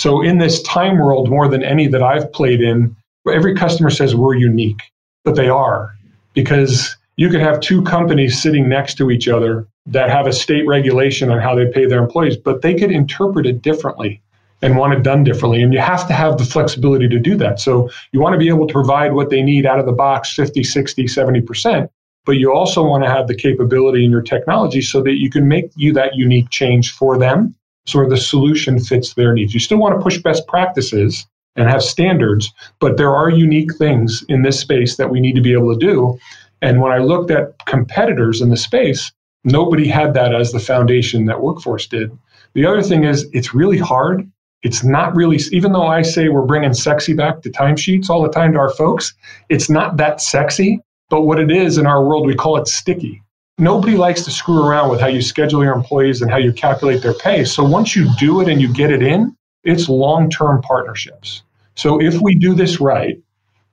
So 0.02 0.20
in 0.20 0.38
this 0.38 0.60
time 0.62 0.98
world, 0.98 1.30
more 1.30 1.46
than 1.46 1.62
any 1.62 1.86
that 1.86 2.02
I've 2.02 2.32
played 2.32 2.60
in, 2.60 2.96
every 3.32 3.54
customer 3.54 3.88
says 3.88 4.16
we're 4.16 4.34
unique, 4.34 4.82
but 5.22 5.36
they 5.36 5.48
are 5.48 5.94
because 6.34 6.96
you 7.16 7.28
could 7.28 7.40
have 7.40 7.60
two 7.60 7.82
companies 7.82 8.42
sitting 8.42 8.68
next 8.68 8.96
to 8.96 9.12
each 9.12 9.28
other 9.28 9.64
that 9.86 10.10
have 10.10 10.26
a 10.26 10.32
state 10.32 10.66
regulation 10.66 11.30
on 11.30 11.38
how 11.38 11.54
they 11.54 11.66
pay 11.66 11.86
their 11.86 12.02
employees, 12.02 12.36
but 12.36 12.62
they 12.62 12.74
could 12.74 12.90
interpret 12.90 13.46
it 13.46 13.62
differently 13.62 14.20
and 14.60 14.76
want 14.76 14.92
it 14.92 15.04
done 15.04 15.22
differently. 15.22 15.62
And 15.62 15.72
you 15.72 15.78
have 15.78 16.08
to 16.08 16.14
have 16.14 16.36
the 16.36 16.44
flexibility 16.44 17.06
to 17.06 17.20
do 17.20 17.36
that. 17.36 17.60
So 17.60 17.88
you 18.10 18.18
want 18.18 18.32
to 18.32 18.40
be 18.40 18.48
able 18.48 18.66
to 18.66 18.72
provide 18.72 19.12
what 19.12 19.30
they 19.30 19.40
need 19.40 19.66
out 19.66 19.78
of 19.78 19.86
the 19.86 19.92
box 19.92 20.34
50, 20.34 20.64
60, 20.64 21.04
70%, 21.04 21.88
but 22.26 22.32
you 22.32 22.52
also 22.52 22.84
want 22.84 23.04
to 23.04 23.08
have 23.08 23.28
the 23.28 23.36
capability 23.36 24.04
in 24.04 24.10
your 24.10 24.22
technology 24.22 24.82
so 24.82 25.00
that 25.02 25.20
you 25.20 25.30
can 25.30 25.46
make 25.46 25.70
you 25.76 25.92
that 25.92 26.16
unique 26.16 26.50
change 26.50 26.90
for 26.90 27.16
them 27.16 27.54
so 27.86 28.08
the 28.08 28.16
solution 28.16 28.78
fits 28.78 29.14
their 29.14 29.32
needs. 29.32 29.54
You 29.54 29.60
still 29.60 29.78
want 29.78 29.98
to 29.98 30.02
push 30.02 30.18
best 30.18 30.46
practices 30.46 31.26
and 31.56 31.68
have 31.68 31.82
standards, 31.82 32.52
but 32.80 32.96
there 32.96 33.14
are 33.14 33.28
unique 33.28 33.74
things 33.76 34.24
in 34.28 34.42
this 34.42 34.58
space 34.58 34.96
that 34.96 35.10
we 35.10 35.20
need 35.20 35.34
to 35.34 35.42
be 35.42 35.52
able 35.52 35.72
to 35.72 35.78
do. 35.78 36.18
And 36.62 36.80
when 36.80 36.92
I 36.92 36.98
looked 36.98 37.30
at 37.30 37.54
competitors 37.66 38.40
in 38.40 38.50
the 38.50 38.56
space, 38.56 39.12
Nobody 39.44 39.88
had 39.88 40.14
that 40.14 40.34
as 40.34 40.52
the 40.52 40.60
foundation 40.60 41.26
that 41.26 41.42
Workforce 41.42 41.86
did. 41.86 42.16
The 42.54 42.64
other 42.64 42.82
thing 42.82 43.04
is, 43.04 43.28
it's 43.32 43.54
really 43.54 43.78
hard. 43.78 44.30
It's 44.62 44.84
not 44.84 45.16
really, 45.16 45.40
even 45.50 45.72
though 45.72 45.86
I 45.86 46.02
say 46.02 46.28
we're 46.28 46.46
bringing 46.46 46.74
sexy 46.74 47.12
back 47.12 47.42
to 47.42 47.50
timesheets 47.50 48.08
all 48.08 48.22
the 48.22 48.28
time 48.28 48.52
to 48.52 48.60
our 48.60 48.72
folks, 48.74 49.14
it's 49.48 49.68
not 49.68 49.96
that 49.96 50.20
sexy. 50.20 50.80
But 51.10 51.22
what 51.22 51.40
it 51.40 51.50
is 51.50 51.76
in 51.76 51.86
our 51.86 52.04
world, 52.04 52.26
we 52.26 52.36
call 52.36 52.56
it 52.56 52.68
sticky. 52.68 53.22
Nobody 53.62 53.96
likes 53.96 54.24
to 54.24 54.32
screw 54.32 54.60
around 54.60 54.90
with 54.90 55.00
how 55.00 55.06
you 55.06 55.22
schedule 55.22 55.62
your 55.62 55.72
employees 55.72 56.20
and 56.20 56.28
how 56.28 56.36
you 56.36 56.52
calculate 56.52 57.00
their 57.00 57.14
pay. 57.14 57.44
So 57.44 57.62
once 57.62 57.94
you 57.94 58.10
do 58.18 58.40
it 58.40 58.48
and 58.48 58.60
you 58.60 58.66
get 58.66 58.90
it 58.90 59.04
in, 59.04 59.36
it's 59.62 59.88
long 59.88 60.28
term 60.28 60.60
partnerships. 60.62 61.44
So 61.76 62.02
if 62.02 62.20
we 62.20 62.34
do 62.34 62.56
this 62.56 62.80
right, 62.80 63.22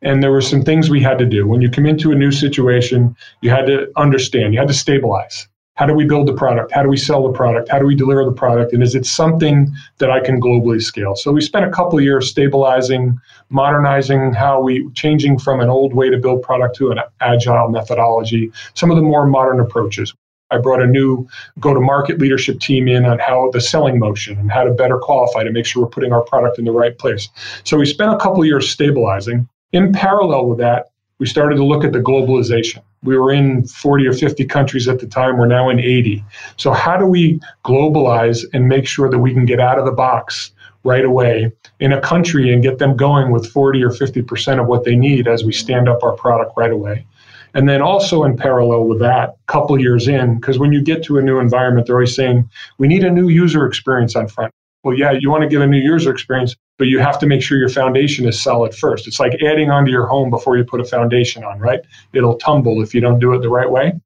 and 0.04 0.22
there 0.22 0.32
were 0.32 0.42
some 0.42 0.62
things 0.62 0.92
we 0.92 1.02
had 1.02 1.18
to 1.18 1.26
do. 1.26 1.48
When 1.48 1.60
you 1.60 1.72
come 1.72 1.88
into 1.88 2.12
a 2.12 2.16
new 2.16 2.32
situation, 2.32 3.16
you 3.42 3.50
had 3.50 3.66
to 3.66 3.88
understand, 3.98 4.54
you 4.54 4.60
had 4.60 4.68
to 4.68 4.76
stabilize. 4.76 5.48
How 5.80 5.86
do 5.86 5.94
we 5.94 6.04
build 6.04 6.28
the 6.28 6.34
product? 6.34 6.74
How 6.74 6.84
do 6.84 6.90
we 6.90 6.98
sell 6.98 7.24
the 7.24 7.32
product? 7.32 7.70
How 7.70 7.80
do 7.80 7.86
we 7.86 7.96
deliver 7.96 8.26
the 8.26 8.34
product? 8.34 8.74
And 8.74 8.84
is 8.84 8.96
it 8.96 9.06
something 9.06 9.74
that 10.00 10.12
I 10.12 10.20
can 10.20 10.42
globally 10.42 10.82
scale? 10.82 11.16
So 11.16 11.32
we 11.32 11.40
spent 11.40 11.64
a 11.64 11.70
couple 11.70 12.02
years 12.02 12.30
stabilizing, 12.30 13.18
modernizing 13.50 14.34
how 14.34 14.60
we 14.60 14.90
changing 14.94 15.40
from 15.40 15.62
an 15.62 15.70
old 15.70 15.94
way 15.94 16.10
to 16.10 16.18
build 16.18 16.42
product 16.42 16.76
to 16.80 16.92
an 16.92 17.00
agile 17.22 17.70
methodology, 17.70 18.52
some 18.74 18.92
of 18.92 18.98
the 18.98 19.02
more 19.02 19.26
modern 19.26 19.62
approaches. 19.62 20.14
I 20.52 20.58
brought 20.58 20.82
a 20.82 20.88
new 20.88 21.26
go 21.62 21.74
to 21.74 21.80
market 21.80 22.20
leadership 22.20 22.60
team 22.60 22.90
in 22.90 23.06
on 23.06 23.18
how 23.18 23.50
the 23.54 23.62
selling 23.62 24.00
motion 24.00 24.38
and 24.38 24.52
how 24.52 24.66
to 24.66 24.72
better 24.72 24.98
qualify 24.98 25.46
to 25.46 25.52
make 25.52 25.66
sure 25.66 25.84
we're 25.84 25.90
putting 25.90 26.12
our 26.12 26.24
product 26.24 26.60
in 26.60 26.66
the 26.66 26.74
right 26.74 26.98
place. 26.98 27.30
So 27.64 27.78
we 27.78 27.86
spent 27.86 28.12
a 28.12 28.18
couple 28.18 28.44
years 28.44 28.70
stabilizing. 28.70 29.48
In 29.72 29.94
parallel 29.94 30.48
with 30.48 30.58
that, 30.58 30.88
we 31.20 31.26
started 31.26 31.58
to 31.58 31.64
look 31.64 31.84
at 31.84 31.92
the 31.92 32.00
globalization. 32.00 32.82
We 33.04 33.18
were 33.18 33.32
in 33.32 33.68
40 33.68 34.08
or 34.08 34.14
50 34.14 34.46
countries 34.46 34.88
at 34.88 35.00
the 35.00 35.08
time. 35.08 35.38
We're 35.38 35.48
now 35.48 35.70
in 35.70 35.80
80. 35.80 36.24
So, 36.58 36.72
how 36.72 36.98
do 36.98 37.06
we 37.06 37.40
globalize 37.64 38.46
and 38.54 38.68
make 38.68 38.88
sure 38.88 39.10
that 39.10 39.20
we 39.20 39.34
can 39.34 39.46
get 39.46 39.60
out 39.60 39.78
of 39.78 39.86
the 39.86 39.92
box 39.92 40.52
right 40.84 41.04
away 41.04 41.52
in 41.80 41.92
a 41.92 42.02
country 42.02 42.54
and 42.54 42.64
get 42.64 42.80
them 42.80 42.96
going 42.96 43.32
with 43.32 43.46
40 43.52 43.84
or 43.84 43.90
50% 43.90 44.62
of 44.62 44.68
what 44.68 44.86
they 44.86 44.96
need 44.96 45.28
as 45.28 45.44
we 45.44 45.52
stand 45.52 45.90
up 45.90 46.04
our 46.04 46.14
product 46.14 46.54
right 46.58 46.72
away? 46.72 47.06
And 47.54 47.68
then 47.68 47.82
also 47.82 48.24
in 48.24 48.38
parallel 48.38 48.86
with 48.86 49.00
that, 49.00 49.30
a 49.30 49.52
couple 49.52 49.80
years 49.80 50.08
in, 50.08 50.36
because 50.36 50.60
when 50.60 50.72
you 50.72 50.82
get 50.82 51.04
to 51.04 51.18
a 51.18 51.22
new 51.22 51.40
environment, 51.40 51.88
they're 51.88 51.96
always 51.96 52.16
saying, 52.16 52.50
we 52.78 52.88
need 52.88 53.04
a 53.04 53.10
new 53.10 53.28
user 53.28 53.66
experience 53.66 54.16
on 54.16 54.28
front. 54.28 54.54
Well, 54.84 54.98
yeah, 54.98 55.12
you 55.12 55.30
want 55.30 55.44
to 55.44 55.50
give 55.50 55.62
a 55.62 55.68
new 55.68 55.78
user 55.78 56.12
experience, 56.12 56.56
but 56.78 56.88
you 56.88 57.00
have 57.00 57.20
to 57.20 57.26
make 57.26 57.42
sure 57.42 57.58
your 57.58 57.70
foundation 57.70 58.28
is 58.28 58.42
solid 58.42 58.74
first. 58.74 59.08
It's 59.08 59.20
like 59.20 59.34
adding 59.44 59.70
onto 59.70 59.92
your 59.92 60.08
home 60.08 60.30
before 60.30 60.58
you 60.58 60.64
put 60.64 60.80
a 60.80 60.86
foundation 60.86 61.44
on, 61.44 61.60
right? 61.60 61.82
It'll 62.14 62.38
tumble 62.38 62.82
if 62.82 62.94
you 62.94 63.02
don't 63.02 63.20
do 63.20 63.34
it 63.34 63.42
the 63.42 63.50
right 63.50 63.70
way. 63.70 64.00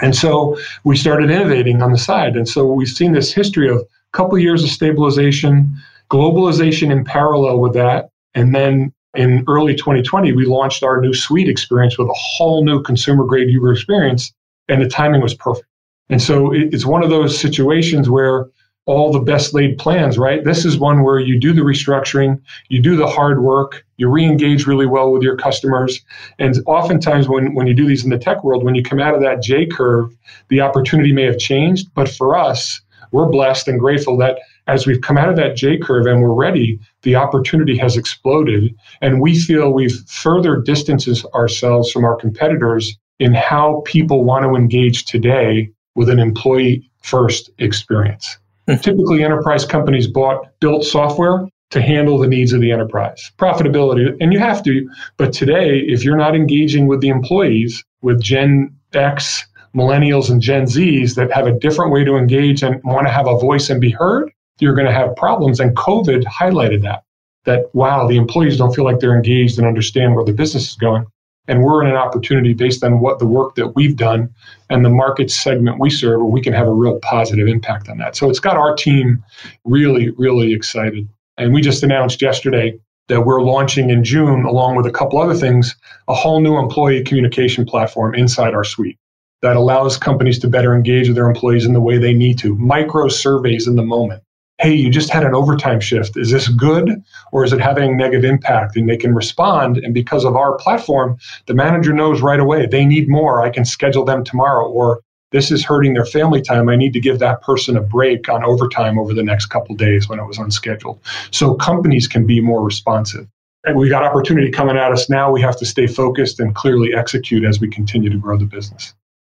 And 0.00 0.14
so 0.14 0.56
we 0.84 0.96
started 0.96 1.30
innovating 1.30 1.82
on 1.82 1.90
the 1.90 1.98
side. 1.98 2.36
And 2.36 2.48
so 2.48 2.72
we've 2.72 2.88
seen 2.88 3.12
this 3.12 3.32
history 3.32 3.68
of 3.68 3.78
a 3.78 3.84
couple 4.12 4.36
of 4.36 4.42
years 4.42 4.62
of 4.62 4.70
stabilization, 4.70 5.76
globalization 6.10 6.92
in 6.92 7.04
parallel 7.04 7.58
with 7.58 7.74
that. 7.74 8.10
And 8.34 8.54
then 8.54 8.92
in 9.14 9.44
early 9.48 9.74
2020, 9.74 10.32
we 10.32 10.46
launched 10.46 10.84
our 10.84 11.00
new 11.00 11.12
suite 11.12 11.48
experience 11.48 11.98
with 11.98 12.08
a 12.08 12.14
whole 12.14 12.64
new 12.64 12.80
consumer 12.82 13.24
grade 13.24 13.50
user 13.50 13.72
experience, 13.72 14.32
and 14.68 14.80
the 14.80 14.88
timing 14.88 15.20
was 15.20 15.34
perfect. 15.34 15.66
And 16.08 16.22
so 16.22 16.52
it's 16.52 16.86
one 16.86 17.02
of 17.02 17.10
those 17.10 17.38
situations 17.38 18.08
where 18.08 18.46
all 18.90 19.12
the 19.12 19.20
best 19.20 19.54
laid 19.54 19.78
plans, 19.78 20.18
right? 20.18 20.42
This 20.42 20.64
is 20.64 20.76
one 20.76 21.04
where 21.04 21.20
you 21.20 21.38
do 21.38 21.52
the 21.52 21.60
restructuring, 21.60 22.40
you 22.70 22.82
do 22.82 22.96
the 22.96 23.06
hard 23.06 23.40
work, 23.40 23.84
you 23.98 24.08
re-engage 24.08 24.66
really 24.66 24.86
well 24.86 25.12
with 25.12 25.22
your 25.22 25.36
customers. 25.36 26.00
And 26.40 26.56
oftentimes 26.66 27.28
when, 27.28 27.54
when 27.54 27.68
you 27.68 27.74
do 27.74 27.86
these 27.86 28.02
in 28.02 28.10
the 28.10 28.18
tech 28.18 28.42
world, 28.42 28.64
when 28.64 28.74
you 28.74 28.82
come 28.82 28.98
out 28.98 29.14
of 29.14 29.20
that 29.20 29.44
J 29.44 29.66
curve, 29.66 30.12
the 30.48 30.60
opportunity 30.60 31.12
may 31.12 31.22
have 31.22 31.38
changed. 31.38 31.86
But 31.94 32.08
for 32.08 32.36
us, 32.36 32.80
we're 33.12 33.28
blessed 33.28 33.68
and 33.68 33.78
grateful 33.78 34.16
that 34.16 34.40
as 34.66 34.88
we've 34.88 35.00
come 35.00 35.16
out 35.16 35.28
of 35.28 35.36
that 35.36 35.54
J 35.54 35.78
curve 35.78 36.06
and 36.06 36.20
we're 36.20 36.34
ready, 36.34 36.80
the 37.02 37.14
opportunity 37.14 37.78
has 37.78 37.96
exploded. 37.96 38.74
And 39.00 39.20
we 39.20 39.38
feel 39.38 39.72
we've 39.72 40.00
further 40.08 40.56
distances 40.56 41.24
ourselves 41.26 41.92
from 41.92 42.04
our 42.04 42.16
competitors 42.16 42.98
in 43.20 43.34
how 43.34 43.84
people 43.86 44.24
want 44.24 44.44
to 44.44 44.56
engage 44.56 45.04
today 45.04 45.70
with 45.94 46.08
an 46.08 46.18
employee 46.18 46.90
first 47.02 47.50
experience. 47.58 48.39
Typically, 48.66 49.24
enterprise 49.24 49.64
companies 49.64 50.06
bought 50.06 50.46
built 50.60 50.84
software 50.84 51.46
to 51.70 51.80
handle 51.80 52.18
the 52.18 52.26
needs 52.26 52.52
of 52.52 52.60
the 52.60 52.72
enterprise, 52.72 53.30
profitability, 53.38 54.16
and 54.20 54.32
you 54.32 54.38
have 54.38 54.62
to. 54.64 54.88
But 55.16 55.32
today, 55.32 55.78
if 55.78 56.04
you're 56.04 56.16
not 56.16 56.34
engaging 56.34 56.86
with 56.86 57.00
the 57.00 57.08
employees, 57.08 57.84
with 58.02 58.20
Gen 58.20 58.74
X, 58.92 59.46
millennials, 59.74 60.30
and 60.30 60.40
Gen 60.40 60.64
Zs 60.64 61.14
that 61.14 61.32
have 61.32 61.46
a 61.46 61.58
different 61.58 61.92
way 61.92 62.04
to 62.04 62.16
engage 62.16 62.62
and 62.62 62.82
want 62.84 63.06
to 63.06 63.12
have 63.12 63.28
a 63.28 63.38
voice 63.38 63.70
and 63.70 63.80
be 63.80 63.90
heard, 63.90 64.30
you're 64.58 64.74
going 64.74 64.86
to 64.86 64.92
have 64.92 65.14
problems. 65.16 65.60
And 65.60 65.76
COVID 65.76 66.24
highlighted 66.24 66.82
that. 66.82 67.04
That 67.44 67.74
wow, 67.74 68.06
the 68.06 68.16
employees 68.16 68.58
don't 68.58 68.74
feel 68.74 68.84
like 68.84 68.98
they're 68.98 69.16
engaged 69.16 69.58
and 69.58 69.66
understand 69.66 70.14
where 70.14 70.24
the 70.24 70.32
business 70.32 70.68
is 70.70 70.76
going. 70.76 71.06
And 71.50 71.64
we're 71.64 71.82
in 71.82 71.90
an 71.90 71.96
opportunity 71.96 72.54
based 72.54 72.84
on 72.84 73.00
what 73.00 73.18
the 73.18 73.26
work 73.26 73.56
that 73.56 73.74
we've 73.74 73.96
done 73.96 74.32
and 74.70 74.84
the 74.84 74.88
market 74.88 75.32
segment 75.32 75.80
we 75.80 75.90
serve, 75.90 76.20
where 76.20 76.30
we 76.30 76.40
can 76.40 76.52
have 76.52 76.68
a 76.68 76.72
real 76.72 77.00
positive 77.00 77.48
impact 77.48 77.88
on 77.88 77.98
that. 77.98 78.14
So 78.14 78.30
it's 78.30 78.38
got 78.38 78.56
our 78.56 78.76
team 78.76 79.24
really, 79.64 80.10
really 80.10 80.52
excited. 80.52 81.08
And 81.38 81.52
we 81.52 81.60
just 81.60 81.82
announced 81.82 82.22
yesterday 82.22 82.78
that 83.08 83.22
we're 83.22 83.42
launching 83.42 83.90
in 83.90 84.04
June, 84.04 84.44
along 84.44 84.76
with 84.76 84.86
a 84.86 84.92
couple 84.92 85.20
other 85.20 85.34
things, 85.34 85.74
a 86.06 86.14
whole 86.14 86.40
new 86.40 86.56
employee 86.56 87.02
communication 87.02 87.66
platform 87.66 88.14
inside 88.14 88.54
our 88.54 88.62
suite 88.62 88.96
that 89.42 89.56
allows 89.56 89.96
companies 89.96 90.38
to 90.38 90.46
better 90.46 90.72
engage 90.72 91.08
with 91.08 91.16
their 91.16 91.28
employees 91.28 91.66
in 91.66 91.72
the 91.72 91.80
way 91.80 91.98
they 91.98 92.14
need 92.14 92.38
to, 92.38 92.54
micro 92.54 93.08
surveys 93.08 93.66
in 93.66 93.74
the 93.74 93.82
moment 93.82 94.22
hey, 94.60 94.74
you 94.74 94.90
just 94.90 95.10
had 95.10 95.24
an 95.24 95.34
overtime 95.34 95.80
shift. 95.80 96.16
Is 96.16 96.30
this 96.30 96.48
good 96.48 97.02
or 97.32 97.44
is 97.44 97.52
it 97.52 97.60
having 97.60 97.96
negative 97.96 98.24
impact? 98.24 98.76
And 98.76 98.88
they 98.88 98.96
can 98.96 99.14
respond. 99.14 99.78
And 99.78 99.94
because 99.94 100.24
of 100.24 100.36
our 100.36 100.56
platform, 100.56 101.16
the 101.46 101.54
manager 101.54 101.92
knows 101.92 102.20
right 102.20 102.40
away 102.40 102.66
they 102.66 102.84
need 102.84 103.08
more. 103.08 103.42
I 103.42 103.50
can 103.50 103.64
schedule 103.64 104.04
them 104.04 104.22
tomorrow. 104.22 104.68
Or 104.68 105.00
this 105.32 105.50
is 105.50 105.64
hurting 105.64 105.94
their 105.94 106.04
family 106.04 106.42
time. 106.42 106.68
I 106.68 106.76
need 106.76 106.92
to 106.92 107.00
give 107.00 107.20
that 107.20 107.40
person 107.42 107.76
a 107.76 107.80
break 107.80 108.28
on 108.28 108.44
overtime 108.44 108.98
over 108.98 109.14
the 109.14 109.22
next 109.22 109.46
couple 109.46 109.74
days 109.76 110.08
when 110.08 110.18
it 110.18 110.26
was 110.26 110.38
unscheduled. 110.38 111.00
So 111.30 111.54
companies 111.54 112.06
can 112.06 112.26
be 112.26 112.40
more 112.40 112.62
responsive. 112.62 113.26
And 113.64 113.76
we 113.76 113.88
got 113.88 114.02
opportunity 114.02 114.50
coming 114.50 114.76
at 114.76 114.90
us 114.90 115.08
now. 115.08 115.30
We 115.30 115.40
have 115.42 115.56
to 115.58 115.66
stay 115.66 115.86
focused 115.86 116.40
and 116.40 116.54
clearly 116.54 116.94
execute 116.94 117.44
as 117.44 117.60
we 117.60 117.68
continue 117.68 118.10
to 118.10 118.18
grow 118.18 118.36
the 118.36 118.46
business. 118.46 118.94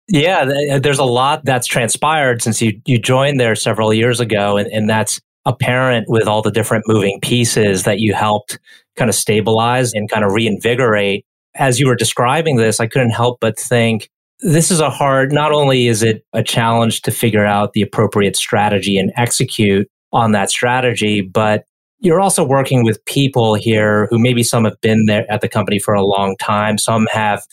Yeah, 0.08 0.50
uh, 0.72 0.78
there's 0.78 0.98
a 0.98 1.04
lot 1.04 1.44
that's 1.44 1.66
transpired 1.66 2.42
since 2.42 2.60
you, 2.60 2.80
you 2.86 2.98
joined 2.98 3.38
there 3.38 3.54
several 3.54 3.94
years 3.94 4.20
ago, 4.20 4.56
and, 4.56 4.70
and 4.72 4.90
that's 4.90 5.20
apparent 5.44 6.06
with 6.08 6.26
all 6.26 6.42
the 6.42 6.50
different 6.50 6.84
moving 6.86 7.18
pieces 7.20 7.84
that 7.84 7.98
you 7.98 8.14
helped 8.14 8.58
kind 8.96 9.08
of 9.08 9.14
stabilize 9.14 9.92
and 9.92 10.10
kind 10.10 10.24
of 10.24 10.32
reinvigorate. 10.32 11.24
As 11.54 11.78
you 11.78 11.86
were 11.86 11.96
describing 11.96 12.56
this, 12.56 12.80
I 12.80 12.86
couldn't 12.86 13.10
help 13.10 13.38
but 13.40 13.58
think 13.58 14.08
this 14.40 14.70
is 14.70 14.80
a 14.80 14.90
hard, 14.90 15.32
not 15.32 15.52
only 15.52 15.86
is 15.86 16.02
it 16.02 16.24
a 16.32 16.42
challenge 16.42 17.02
to 17.02 17.10
figure 17.10 17.44
out 17.44 17.72
the 17.72 17.82
appropriate 17.82 18.36
strategy 18.36 18.98
and 18.98 19.12
execute 19.16 19.88
on 20.12 20.32
that 20.32 20.50
strategy, 20.50 21.20
but 21.20 21.64
you're 22.00 22.20
also 22.20 22.44
working 22.44 22.84
with 22.84 23.04
people 23.04 23.54
here 23.54 24.08
who 24.10 24.18
maybe 24.18 24.42
some 24.42 24.64
have 24.64 24.80
been 24.80 25.06
there 25.06 25.30
at 25.30 25.40
the 25.40 25.48
company 25.48 25.78
for 25.78 25.94
a 25.94 26.04
long 26.04 26.36
time, 26.40 26.76
some 26.76 27.06
have 27.12 27.46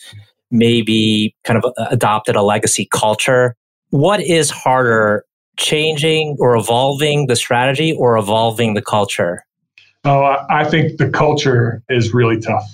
maybe 0.51 1.35
kind 1.43 1.63
of 1.63 1.71
uh, 1.77 1.85
adopted 1.91 2.35
a 2.35 2.41
legacy 2.41 2.87
culture. 2.91 3.55
What 3.89 4.21
is 4.21 4.49
harder, 4.49 5.25
changing 5.57 6.37
or 6.39 6.55
evolving 6.55 7.27
the 7.27 7.35
strategy 7.35 7.93
or 7.93 8.17
evolving 8.17 8.73
the 8.73 8.81
culture? 8.81 9.45
Oh, 10.05 10.37
I 10.49 10.63
think 10.63 10.97
the 10.97 11.09
culture 11.09 11.83
is 11.89 12.13
really 12.13 12.39
tough. 12.39 12.65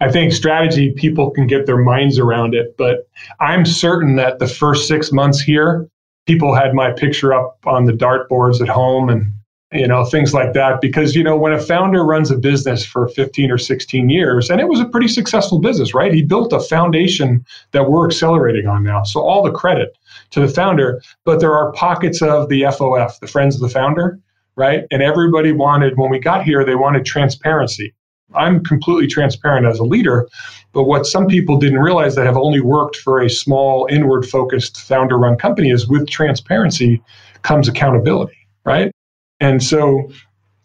I 0.00 0.10
think 0.10 0.32
strategy, 0.32 0.92
people 0.92 1.30
can 1.30 1.46
get 1.46 1.66
their 1.66 1.78
minds 1.78 2.18
around 2.18 2.54
it, 2.54 2.76
but 2.76 3.08
I'm 3.40 3.64
certain 3.64 4.16
that 4.16 4.38
the 4.38 4.48
first 4.48 4.86
six 4.86 5.12
months 5.12 5.40
here, 5.40 5.88
people 6.26 6.54
had 6.54 6.74
my 6.74 6.92
picture 6.92 7.32
up 7.32 7.58
on 7.64 7.84
the 7.84 7.92
dartboards 7.92 8.60
at 8.60 8.68
home 8.68 9.08
and 9.08 9.32
you 9.72 9.86
know 9.86 10.04
things 10.04 10.32
like 10.32 10.54
that 10.54 10.80
because 10.80 11.14
you 11.14 11.22
know 11.22 11.36
when 11.36 11.52
a 11.52 11.60
founder 11.60 12.02
runs 12.02 12.30
a 12.30 12.38
business 12.38 12.86
for 12.86 13.08
15 13.08 13.50
or 13.50 13.58
16 13.58 14.08
years 14.08 14.48
and 14.48 14.60
it 14.60 14.68
was 14.68 14.80
a 14.80 14.86
pretty 14.86 15.08
successful 15.08 15.58
business 15.58 15.92
right? 15.92 16.12
He 16.12 16.22
built 16.22 16.52
a 16.52 16.60
foundation 16.60 17.44
that 17.72 17.90
we're 17.90 18.06
accelerating 18.06 18.66
on 18.66 18.82
now. 18.82 19.02
So 19.02 19.20
all 19.20 19.42
the 19.42 19.50
credit 19.50 19.96
to 20.30 20.40
the 20.40 20.48
founder 20.48 21.02
but 21.24 21.40
there 21.40 21.54
are 21.54 21.72
pockets 21.72 22.22
of 22.22 22.48
the 22.48 22.62
fof 22.62 23.18
the 23.20 23.26
friends 23.26 23.54
of 23.56 23.60
the 23.60 23.68
founder 23.68 24.18
right? 24.56 24.84
And 24.90 25.02
everybody 25.02 25.52
wanted 25.52 25.98
when 25.98 26.10
we 26.10 26.18
got 26.18 26.44
here 26.44 26.64
they 26.64 26.74
wanted 26.74 27.04
transparency. 27.04 27.94
I'm 28.34 28.62
completely 28.64 29.06
transparent 29.06 29.66
as 29.66 29.78
a 29.78 29.84
leader 29.84 30.28
but 30.72 30.84
what 30.84 31.04
some 31.04 31.26
people 31.26 31.58
didn't 31.58 31.80
realize 31.80 32.14
that 32.14 32.24
have 32.24 32.38
only 32.38 32.60
worked 32.60 32.96
for 32.96 33.20
a 33.20 33.28
small 33.28 33.86
inward 33.90 34.24
focused 34.24 34.80
founder 34.80 35.18
run 35.18 35.36
company 35.36 35.70
is 35.70 35.86
with 35.88 36.08
transparency 36.08 37.02
comes 37.42 37.68
accountability 37.68 38.36
right 38.64 38.92
and 39.40 39.62
so 39.62 40.10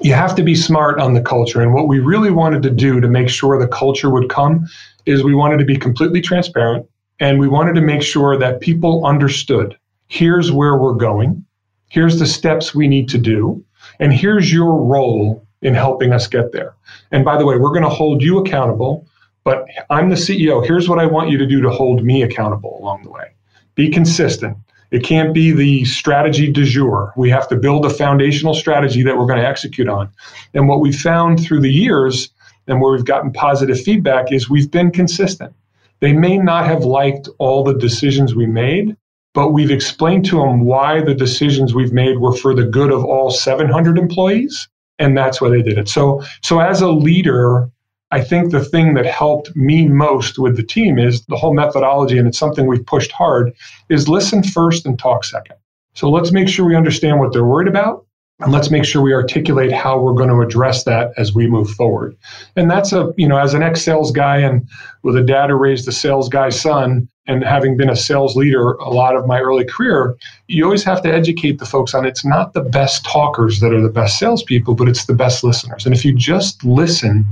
you 0.01 0.13
have 0.13 0.35
to 0.35 0.43
be 0.43 0.55
smart 0.55 0.99
on 0.99 1.13
the 1.13 1.21
culture. 1.21 1.61
And 1.61 1.73
what 1.73 1.87
we 1.87 1.99
really 1.99 2.31
wanted 2.31 2.63
to 2.63 2.69
do 2.69 2.99
to 2.99 3.07
make 3.07 3.29
sure 3.29 3.57
the 3.57 3.67
culture 3.67 4.09
would 4.09 4.29
come 4.29 4.67
is 5.05 5.23
we 5.23 5.35
wanted 5.35 5.57
to 5.59 5.65
be 5.65 5.77
completely 5.77 6.21
transparent 6.21 6.87
and 7.19 7.39
we 7.39 7.47
wanted 7.47 7.75
to 7.75 7.81
make 7.81 8.01
sure 8.01 8.37
that 8.37 8.59
people 8.59 9.05
understood 9.05 9.77
here's 10.07 10.51
where 10.51 10.77
we're 10.77 10.93
going, 10.93 11.43
here's 11.89 12.19
the 12.19 12.25
steps 12.25 12.75
we 12.75 12.87
need 12.87 13.09
to 13.09 13.17
do, 13.17 13.63
and 13.99 14.13
here's 14.13 14.51
your 14.51 14.83
role 14.83 15.45
in 15.61 15.73
helping 15.73 16.11
us 16.11 16.27
get 16.27 16.51
there. 16.51 16.75
And 17.11 17.23
by 17.23 17.37
the 17.37 17.45
way, 17.45 17.57
we're 17.57 17.69
going 17.69 17.83
to 17.83 17.89
hold 17.89 18.21
you 18.21 18.37
accountable, 18.37 19.07
but 19.43 19.65
I'm 19.89 20.09
the 20.09 20.15
CEO. 20.15 20.65
Here's 20.65 20.89
what 20.89 20.99
I 20.99 21.05
want 21.05 21.29
you 21.29 21.37
to 21.37 21.47
do 21.47 21.61
to 21.61 21.69
hold 21.69 22.03
me 22.03 22.21
accountable 22.21 22.77
along 22.79 23.03
the 23.03 23.09
way. 23.09 23.31
Be 23.75 23.89
consistent. 23.89 24.57
It 24.93 25.03
can't 25.03 25.33
be 25.33 25.51
the 25.51 25.85
strategy 25.85 26.51
du 26.51 26.65
jour. 26.65 27.13
We 27.17 27.31
have 27.31 27.47
to 27.47 27.55
build 27.55 27.83
a 27.83 27.89
foundational 27.89 28.53
strategy 28.53 29.01
that 29.01 29.17
we're 29.17 29.25
going 29.25 29.41
to 29.41 29.47
execute 29.47 29.89
on. 29.89 30.11
And 30.53 30.69
what 30.69 30.81
we've 30.81 30.95
found 30.95 31.43
through 31.43 31.61
the 31.61 31.71
years 31.71 32.29
and 32.67 32.79
where 32.79 32.93
we've 32.93 33.03
gotten 33.03 33.33
positive 33.33 33.81
feedback 33.81 34.31
is 34.31 34.51
we've 34.51 34.69
been 34.69 34.91
consistent. 34.91 35.51
They 35.99 36.13
may 36.13 36.37
not 36.37 36.67
have 36.67 36.85
liked 36.85 37.27
all 37.39 37.63
the 37.63 37.73
decisions 37.73 38.35
we 38.35 38.45
made, 38.45 38.95
but 39.33 39.49
we've 39.49 39.71
explained 39.71 40.25
to 40.25 40.37
them 40.37 40.61
why 40.61 41.01
the 41.01 41.15
decisions 41.15 41.73
we've 41.73 41.91
made 41.91 42.19
were 42.19 42.35
for 42.35 42.53
the 42.53 42.65
good 42.65 42.91
of 42.91 43.03
all 43.03 43.31
700 43.31 43.97
employees 43.97 44.69
and 44.99 45.17
that's 45.17 45.41
why 45.41 45.49
they 45.49 45.63
did 45.63 45.77
it 45.77 45.89
so 45.89 46.23
so 46.43 46.59
as 46.59 46.81
a 46.81 46.91
leader 46.91 47.67
i 48.13 48.21
think 48.21 48.51
the 48.51 48.63
thing 48.63 48.93
that 48.93 49.05
helped 49.05 49.55
me 49.55 49.87
most 49.87 50.37
with 50.37 50.55
the 50.55 50.63
team 50.63 50.99
is 50.99 51.25
the 51.25 51.35
whole 51.35 51.53
methodology 51.53 52.17
and 52.17 52.27
it's 52.27 52.37
something 52.37 52.67
we've 52.67 52.85
pushed 52.85 53.11
hard 53.11 53.53
is 53.89 54.07
listen 54.07 54.43
first 54.43 54.85
and 54.85 54.99
talk 54.99 55.23
second. 55.23 55.55
So 55.93 56.09
let's 56.09 56.31
make 56.31 56.47
sure 56.47 56.65
we 56.65 56.75
understand 56.75 57.19
what 57.19 57.33
they're 57.33 57.45
worried 57.45 57.67
about 57.67 58.05
and 58.39 58.51
let's 58.51 58.71
make 58.71 58.83
sure 58.83 59.01
we 59.01 59.13
articulate 59.13 59.71
how 59.71 59.99
we're 59.99 60.13
going 60.13 60.29
to 60.29 60.41
address 60.41 60.83
that 60.85 61.11
as 61.17 61.33
we 61.33 61.47
move 61.47 61.69
forward. 61.71 62.17
And 62.55 62.69
that's 62.69 62.91
a 62.91 63.13
you 63.15 63.27
know 63.27 63.37
as 63.37 63.53
an 63.53 63.63
ex-sales 63.63 64.11
guy 64.11 64.37
and 64.37 64.67
with 65.03 65.15
a 65.15 65.23
dad 65.23 65.49
who 65.49 65.55
raised 65.55 65.87
a 65.87 65.91
sales 65.91 66.29
guy's 66.29 66.59
son 66.59 67.07
and 67.25 67.43
having 67.43 67.77
been 67.77 67.89
a 67.89 67.95
sales 67.95 68.35
leader 68.35 68.73
a 68.73 68.89
lot 68.89 69.15
of 69.15 69.25
my 69.25 69.39
early 69.39 69.63
career 69.63 70.17
you 70.47 70.65
always 70.65 70.83
have 70.83 71.01
to 71.03 71.13
educate 71.13 71.57
the 71.57 71.65
folks 71.65 71.93
on 71.93 72.05
it's 72.05 72.25
not 72.25 72.51
the 72.51 72.61
best 72.61 73.05
talkers 73.05 73.61
that 73.61 73.73
are 73.73 73.81
the 73.81 73.87
best 74.01 74.19
salespeople 74.19 74.75
but 74.75 74.89
it's 74.89 75.05
the 75.05 75.13
best 75.13 75.43
listeners. 75.43 75.85
And 75.85 75.95
if 75.95 76.03
you 76.03 76.13
just 76.13 76.63
listen 76.63 77.25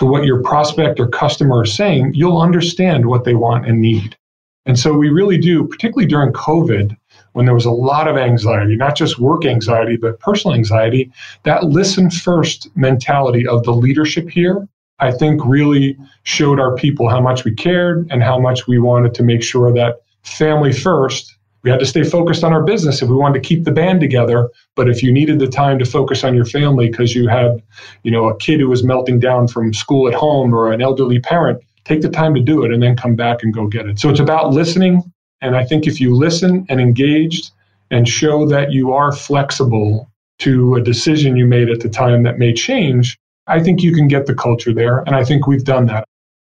to 0.00 0.06
what 0.06 0.24
your 0.24 0.42
prospect 0.42 0.98
or 0.98 1.06
customer 1.06 1.62
is 1.62 1.72
saying 1.72 2.12
you'll 2.14 2.40
understand 2.40 3.06
what 3.06 3.22
they 3.22 3.34
want 3.34 3.66
and 3.66 3.80
need 3.80 4.16
and 4.66 4.78
so 4.78 4.92
we 4.92 5.08
really 5.08 5.38
do 5.38 5.64
particularly 5.68 6.08
during 6.08 6.32
covid 6.32 6.96
when 7.32 7.46
there 7.46 7.54
was 7.54 7.64
a 7.64 7.70
lot 7.70 8.08
of 8.08 8.16
anxiety, 8.16 8.76
not 8.76 8.96
just 8.96 9.18
work 9.18 9.44
anxiety, 9.44 9.96
but 9.96 10.18
personal 10.20 10.54
anxiety, 10.54 11.10
that 11.44 11.64
listen 11.64 12.10
first 12.10 12.68
mentality 12.76 13.46
of 13.46 13.62
the 13.64 13.72
leadership 13.72 14.28
here, 14.28 14.66
I 14.98 15.12
think 15.12 15.40
really 15.44 15.96
showed 16.24 16.60
our 16.60 16.74
people 16.74 17.08
how 17.08 17.20
much 17.20 17.44
we 17.44 17.54
cared 17.54 18.06
and 18.10 18.22
how 18.22 18.38
much 18.38 18.66
we 18.66 18.78
wanted 18.78 19.14
to 19.14 19.22
make 19.22 19.42
sure 19.42 19.72
that 19.72 20.00
family 20.22 20.72
first. 20.72 21.36
We 21.62 21.70
had 21.70 21.80
to 21.80 21.86
stay 21.86 22.04
focused 22.04 22.42
on 22.42 22.52
our 22.52 22.62
business 22.62 23.02
if 23.02 23.08
we 23.08 23.16
wanted 23.16 23.42
to 23.42 23.48
keep 23.48 23.64
the 23.64 23.72
band 23.72 24.00
together. 24.00 24.48
But 24.76 24.88
if 24.88 25.02
you 25.02 25.12
needed 25.12 25.38
the 25.38 25.46
time 25.46 25.78
to 25.78 25.84
focus 25.84 26.24
on 26.24 26.34
your 26.34 26.46
family 26.46 26.90
because 26.90 27.14
you 27.14 27.28
had, 27.28 27.62
you 28.02 28.10
know, 28.10 28.28
a 28.28 28.36
kid 28.38 28.60
who 28.60 28.68
was 28.68 28.82
melting 28.82 29.20
down 29.20 29.48
from 29.48 29.74
school 29.74 30.08
at 30.08 30.14
home 30.14 30.54
or 30.54 30.72
an 30.72 30.80
elderly 30.80 31.20
parent, 31.20 31.62
take 31.84 32.00
the 32.00 32.08
time 32.08 32.34
to 32.34 32.40
do 32.40 32.64
it 32.64 32.72
and 32.72 32.82
then 32.82 32.96
come 32.96 33.14
back 33.14 33.42
and 33.42 33.52
go 33.52 33.66
get 33.66 33.86
it. 33.86 33.98
So 33.98 34.08
it's 34.08 34.20
about 34.20 34.52
listening 34.52 35.02
and 35.40 35.56
I 35.56 35.64
think 35.64 35.86
if 35.86 36.00
you 36.00 36.14
listen 36.14 36.66
and 36.68 36.80
engaged 36.80 37.50
and 37.90 38.08
show 38.08 38.46
that 38.48 38.72
you 38.72 38.92
are 38.92 39.12
flexible 39.12 40.10
to 40.40 40.74
a 40.74 40.80
decision 40.80 41.36
you 41.36 41.46
made 41.46 41.68
at 41.70 41.80
the 41.80 41.88
time 41.88 42.22
that 42.24 42.38
may 42.38 42.52
change, 42.52 43.18
I 43.46 43.60
think 43.60 43.82
you 43.82 43.94
can 43.94 44.08
get 44.08 44.26
the 44.26 44.34
culture 44.34 44.72
there. 44.72 44.98
And 45.00 45.16
I 45.16 45.24
think 45.24 45.46
we've 45.46 45.64
done 45.64 45.86
that. 45.86 46.04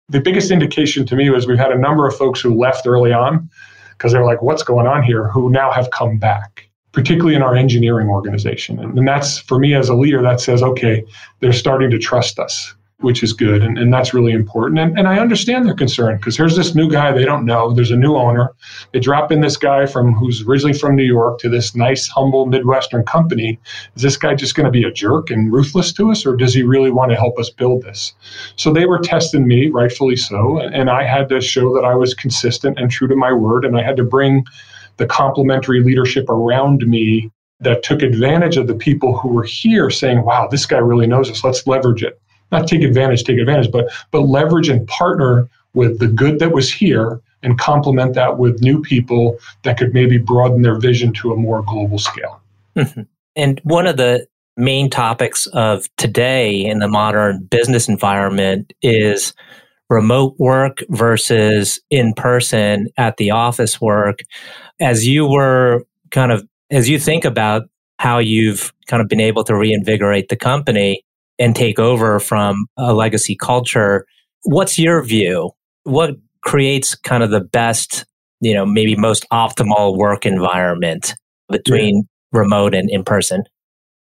The 0.09 0.21
biggest 0.21 0.51
indication 0.51 1.05
to 1.05 1.15
me 1.15 1.29
was 1.29 1.47
we've 1.47 1.57
had 1.57 1.71
a 1.71 1.77
number 1.77 2.07
of 2.07 2.15
folks 2.15 2.39
who 2.39 2.57
left 2.57 2.87
early 2.87 3.11
on 3.11 3.49
because 3.97 4.11
they're 4.11 4.25
like, 4.25 4.41
what's 4.41 4.63
going 4.63 4.87
on 4.87 5.03
here? 5.03 5.29
Who 5.29 5.49
now 5.49 5.71
have 5.71 5.89
come 5.91 6.17
back, 6.17 6.69
particularly 6.91 7.35
in 7.35 7.41
our 7.41 7.55
engineering 7.55 8.09
organization. 8.09 8.79
And, 8.79 8.97
and 8.97 9.07
that's 9.07 9.39
for 9.39 9.57
me 9.57 9.73
as 9.73 9.89
a 9.89 9.95
leader, 9.95 10.21
that 10.21 10.39
says, 10.39 10.61
okay, 10.61 11.03
they're 11.39 11.53
starting 11.53 11.89
to 11.91 11.97
trust 11.97 12.39
us 12.39 12.75
which 13.01 13.21
is 13.21 13.31
good. 13.31 13.61
And, 13.61 13.77
and 13.77 13.93
that's 13.93 14.13
really 14.13 14.31
important. 14.31 14.79
And, 14.79 14.97
and 14.97 15.07
I 15.07 15.19
understand 15.19 15.65
their 15.65 15.75
concern 15.75 16.17
because 16.17 16.35
here's 16.35 16.55
this 16.55 16.73
new 16.73 16.89
guy 16.89 17.11
they 17.11 17.25
don't 17.25 17.45
know. 17.45 17.71
There's 17.71 17.91
a 17.91 17.95
new 17.95 18.15
owner. 18.15 18.53
They 18.91 18.99
drop 18.99 19.31
in 19.31 19.41
this 19.41 19.55
guy 19.55 19.85
from 19.85 20.13
who's 20.13 20.41
originally 20.47 20.77
from 20.77 20.95
New 20.95 21.03
York 21.03 21.39
to 21.39 21.49
this 21.49 21.75
nice, 21.75 22.07
humble 22.07 22.47
Midwestern 22.47 23.05
company. 23.05 23.59
Is 23.95 24.01
this 24.01 24.17
guy 24.17 24.33
just 24.33 24.55
going 24.55 24.65
to 24.65 24.71
be 24.71 24.83
a 24.83 24.91
jerk 24.91 25.29
and 25.29 25.53
ruthless 25.53 25.93
to 25.93 26.09
us, 26.09 26.25
or 26.25 26.35
does 26.35 26.55
he 26.55 26.63
really 26.63 26.89
want 26.89 27.11
to 27.11 27.17
help 27.17 27.37
us 27.37 27.51
build 27.51 27.83
this? 27.83 28.13
So 28.55 28.73
they 28.73 28.87
were 28.87 28.99
testing 28.99 29.47
me, 29.47 29.69
rightfully 29.69 30.15
so. 30.15 30.59
And 30.59 30.89
I 30.89 31.03
had 31.03 31.29
to 31.29 31.39
show 31.39 31.73
that 31.75 31.85
I 31.85 31.93
was 31.93 32.15
consistent 32.15 32.79
and 32.79 32.89
true 32.89 33.07
to 33.07 33.15
my 33.15 33.31
word. 33.31 33.63
And 33.63 33.77
I 33.77 33.83
had 33.83 33.97
to 33.97 34.03
bring 34.03 34.43
the 34.97 35.05
complementary 35.05 35.83
leadership 35.83 36.27
around 36.29 36.81
me 36.87 37.29
that 37.59 37.83
took 37.83 38.01
advantage 38.01 38.57
of 38.57 38.65
the 38.65 38.75
people 38.75 39.17
who 39.17 39.29
were 39.29 39.43
here 39.43 39.91
saying, 39.91 40.23
wow, 40.23 40.47
this 40.49 40.65
guy 40.65 40.77
really 40.77 41.07
knows 41.07 41.29
us. 41.29 41.43
Let's 41.43 41.65
leverage 41.67 42.01
it 42.01 42.19
not 42.51 42.67
take 42.67 42.81
advantage, 42.81 43.23
take 43.23 43.39
advantage, 43.39 43.71
but 43.71 43.91
but 44.11 44.21
leverage 44.21 44.69
and 44.69 44.87
partner 44.87 45.47
with 45.73 45.99
the 45.99 46.07
good 46.07 46.39
that 46.39 46.51
was 46.51 46.71
here 46.71 47.21
and 47.43 47.59
complement 47.59 48.15
that 48.15 48.37
with 48.37 48.61
new 48.61 48.81
people 48.81 49.37
that 49.63 49.77
could 49.77 49.93
maybe 49.93 50.17
broaden 50.17 50.63
their 50.63 50.79
vision 50.79 51.13
to 51.13 51.31
a 51.31 51.35
more 51.35 51.61
global 51.63 51.99
scale. 51.99 52.41
Mm-hmm. 52.75 53.01
And 53.35 53.61
one 53.63 53.85
of 53.85 53.97
the 53.97 54.27
main 54.57 54.89
topics 54.89 55.45
of 55.47 55.87
today 55.97 56.65
in 56.65 56.79
the 56.79 56.87
modern 56.87 57.43
business 57.43 57.87
environment 57.87 58.73
is 58.81 59.33
remote 59.89 60.35
work 60.39 60.79
versus 60.89 61.79
in 61.89 62.13
person 62.13 62.87
at 62.97 63.17
the 63.17 63.31
office 63.31 63.79
work. 63.79 64.19
As 64.79 65.07
you 65.07 65.27
were 65.27 65.85
kind 66.11 66.31
of, 66.31 66.45
as 66.71 66.89
you 66.89 66.99
think 66.99 67.23
about 67.23 67.69
how 67.99 68.17
you've 68.17 68.73
kind 68.87 69.01
of 69.01 69.07
been 69.07 69.21
able 69.21 69.43
to 69.43 69.55
reinvigorate 69.55 70.29
the 70.29 70.35
company, 70.35 71.03
and 71.39 71.55
take 71.55 71.79
over 71.79 72.19
from 72.19 72.65
a 72.77 72.93
legacy 72.93 73.35
culture. 73.35 74.05
What's 74.43 74.79
your 74.79 75.01
view? 75.03 75.51
What 75.83 76.15
creates 76.41 76.95
kind 76.95 77.23
of 77.23 77.31
the 77.31 77.41
best, 77.41 78.05
you 78.41 78.53
know, 78.53 78.65
maybe 78.65 78.95
most 78.95 79.25
optimal 79.31 79.97
work 79.97 80.25
environment 80.25 81.15
between 81.49 81.95
yeah. 82.33 82.39
remote 82.39 82.73
and 82.73 82.89
in 82.89 83.03
person? 83.03 83.43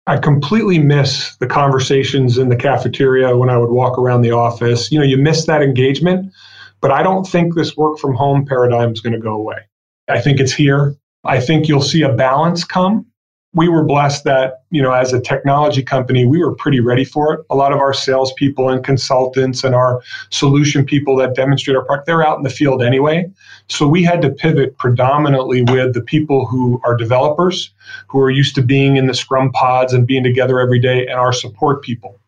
I 0.06 0.16
completely 0.16 0.78
miss 0.78 1.36
the 1.36 1.46
conversations 1.46 2.38
in 2.38 2.48
the 2.48 2.56
cafeteria 2.56 3.36
when 3.36 3.50
I 3.50 3.58
would 3.58 3.70
walk 3.70 3.98
around 3.98 4.22
the 4.22 4.30
office. 4.30 4.90
You 4.90 4.98
know, 4.98 5.04
you 5.04 5.18
miss 5.18 5.44
that 5.46 5.60
engagement, 5.60 6.32
but 6.80 6.90
I 6.90 7.02
don't 7.02 7.26
think 7.26 7.54
this 7.54 7.76
work 7.76 7.98
from 7.98 8.14
home 8.14 8.46
paradigm 8.46 8.92
is 8.92 9.00
going 9.00 9.12
to 9.12 9.20
go 9.20 9.34
away. 9.34 9.58
I 10.08 10.20
think 10.20 10.40
it's 10.40 10.52
here. 10.52 10.96
I 11.24 11.40
think 11.40 11.68
you'll 11.68 11.82
see 11.82 12.02
a 12.02 12.12
balance 12.12 12.64
come 12.64 13.04
we 13.54 13.68
were 13.68 13.82
blessed 13.82 14.24
that, 14.24 14.62
you 14.70 14.82
know, 14.82 14.92
as 14.92 15.12
a 15.12 15.20
technology 15.20 15.82
company, 15.82 16.26
we 16.26 16.38
were 16.38 16.54
pretty 16.54 16.80
ready 16.80 17.04
for 17.04 17.32
it. 17.34 17.40
A 17.48 17.56
lot 17.56 17.72
of 17.72 17.78
our 17.78 17.94
salespeople 17.94 18.68
and 18.68 18.84
consultants 18.84 19.64
and 19.64 19.74
our 19.74 20.02
solution 20.30 20.84
people 20.84 21.16
that 21.16 21.34
demonstrate 21.34 21.76
our 21.76 21.84
product, 21.84 22.06
they're 22.06 22.26
out 22.26 22.36
in 22.36 22.42
the 22.42 22.50
field 22.50 22.82
anyway. 22.82 23.28
So 23.68 23.88
we 23.88 24.02
had 24.02 24.20
to 24.22 24.30
pivot 24.30 24.76
predominantly 24.76 25.62
with 25.62 25.94
the 25.94 26.02
people 26.02 26.46
who 26.46 26.80
are 26.84 26.94
developers, 26.94 27.70
who 28.06 28.20
are 28.20 28.30
used 28.30 28.54
to 28.56 28.62
being 28.62 28.96
in 28.96 29.06
the 29.06 29.14
scrum 29.14 29.50
pods 29.52 29.94
and 29.94 30.06
being 30.06 30.24
together 30.24 30.60
every 30.60 30.78
day, 30.78 31.06
and 31.06 31.18
our 31.18 31.32
support 31.32 31.82
people. 31.82 32.18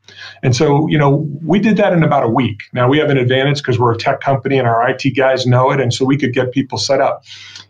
And 0.42 0.56
so, 0.56 0.88
you 0.88 0.98
know, 0.98 1.28
we 1.44 1.58
did 1.58 1.76
that 1.76 1.92
in 1.92 2.02
about 2.02 2.24
a 2.24 2.28
week. 2.28 2.62
Now 2.72 2.88
we 2.88 2.98
have 2.98 3.10
an 3.10 3.18
advantage 3.18 3.58
because 3.58 3.78
we're 3.78 3.92
a 3.92 3.98
tech 3.98 4.20
company 4.20 4.58
and 4.58 4.66
our 4.66 4.88
IT 4.88 5.02
guys 5.16 5.46
know 5.46 5.70
it. 5.70 5.80
And 5.80 5.92
so 5.92 6.04
we 6.04 6.16
could 6.16 6.32
get 6.32 6.52
people 6.52 6.78
set 6.78 7.00
up. 7.00 7.24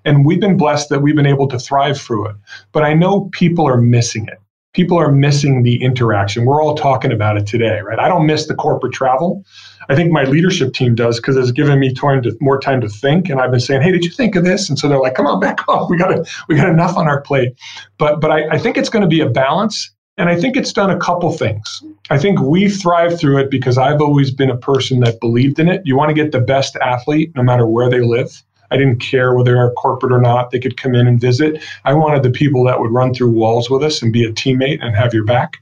And 0.04 0.24
we've 0.24 0.40
been 0.40 0.56
blessed 0.56 0.88
that 0.88 1.00
we've 1.00 1.16
been 1.16 1.26
able 1.26 1.48
to 1.48 1.58
thrive 1.58 2.00
through 2.00 2.28
it. 2.28 2.36
But 2.72 2.84
I 2.84 2.94
know 2.94 3.28
people 3.32 3.66
are 3.66 3.80
missing 3.80 4.26
it. 4.26 4.38
People 4.72 4.98
are 4.98 5.10
missing 5.10 5.64
the 5.64 5.82
interaction. 5.82 6.44
We're 6.44 6.62
all 6.62 6.76
talking 6.76 7.10
about 7.10 7.36
it 7.36 7.46
today, 7.46 7.80
right? 7.80 7.98
I 7.98 8.06
don't 8.06 8.24
miss 8.24 8.46
the 8.46 8.54
corporate 8.54 8.92
travel. 8.92 9.44
I 9.88 9.96
think 9.96 10.12
my 10.12 10.22
leadership 10.22 10.72
team 10.72 10.94
does 10.94 11.18
because 11.18 11.36
it's 11.36 11.50
given 11.50 11.80
me 11.80 11.92
time 11.92 12.22
to, 12.22 12.36
more 12.40 12.60
time 12.60 12.80
to 12.82 12.88
think. 12.88 13.28
And 13.28 13.40
I've 13.40 13.50
been 13.50 13.58
saying, 13.58 13.82
"Hey, 13.82 13.90
did 13.90 14.04
you 14.04 14.10
think 14.10 14.36
of 14.36 14.44
this?" 14.44 14.68
And 14.68 14.78
so 14.78 14.88
they're 14.88 15.00
like, 15.00 15.14
"Come 15.14 15.26
on, 15.26 15.40
back 15.40 15.66
off. 15.68 15.90
We 15.90 15.96
got 15.96 16.28
we 16.48 16.54
got 16.54 16.68
enough 16.68 16.96
on 16.96 17.08
our 17.08 17.20
plate." 17.20 17.54
But 17.98 18.20
but 18.20 18.30
I, 18.30 18.48
I 18.50 18.58
think 18.58 18.76
it's 18.76 18.88
going 18.88 19.02
to 19.02 19.08
be 19.08 19.20
a 19.20 19.28
balance. 19.28 19.90
And 20.16 20.28
I 20.28 20.38
think 20.38 20.54
it's 20.54 20.72
done 20.72 20.90
a 20.90 20.98
couple 20.98 21.32
things. 21.32 21.82
I 22.10 22.18
think 22.18 22.40
we've 22.40 22.76
thrived 22.76 23.18
through 23.18 23.38
it 23.38 23.50
because 23.50 23.78
I've 23.78 24.02
always 24.02 24.30
been 24.30 24.50
a 24.50 24.56
person 24.56 25.00
that 25.00 25.18
believed 25.18 25.58
in 25.58 25.66
it. 25.66 25.80
You 25.86 25.96
want 25.96 26.10
to 26.10 26.14
get 26.14 26.30
the 26.30 26.40
best 26.40 26.76
athlete 26.76 27.32
no 27.34 27.42
matter 27.42 27.66
where 27.66 27.88
they 27.88 28.00
live. 28.00 28.42
I 28.70 28.76
didn't 28.76 29.00
care 29.00 29.34
whether 29.34 29.54
they're 29.54 29.72
corporate 29.72 30.12
or 30.12 30.20
not. 30.20 30.50
They 30.50 30.58
could 30.58 30.76
come 30.76 30.94
in 30.94 31.06
and 31.06 31.20
visit. 31.20 31.62
I 31.84 31.94
wanted 31.94 32.22
the 32.22 32.30
people 32.30 32.64
that 32.64 32.80
would 32.80 32.90
run 32.90 33.14
through 33.14 33.30
walls 33.30 33.68
with 33.70 33.82
us 33.82 34.02
and 34.02 34.12
be 34.12 34.24
a 34.24 34.32
teammate 34.32 34.82
and 34.82 34.94
have 34.94 35.14
your 35.14 35.24
back. 35.24 35.58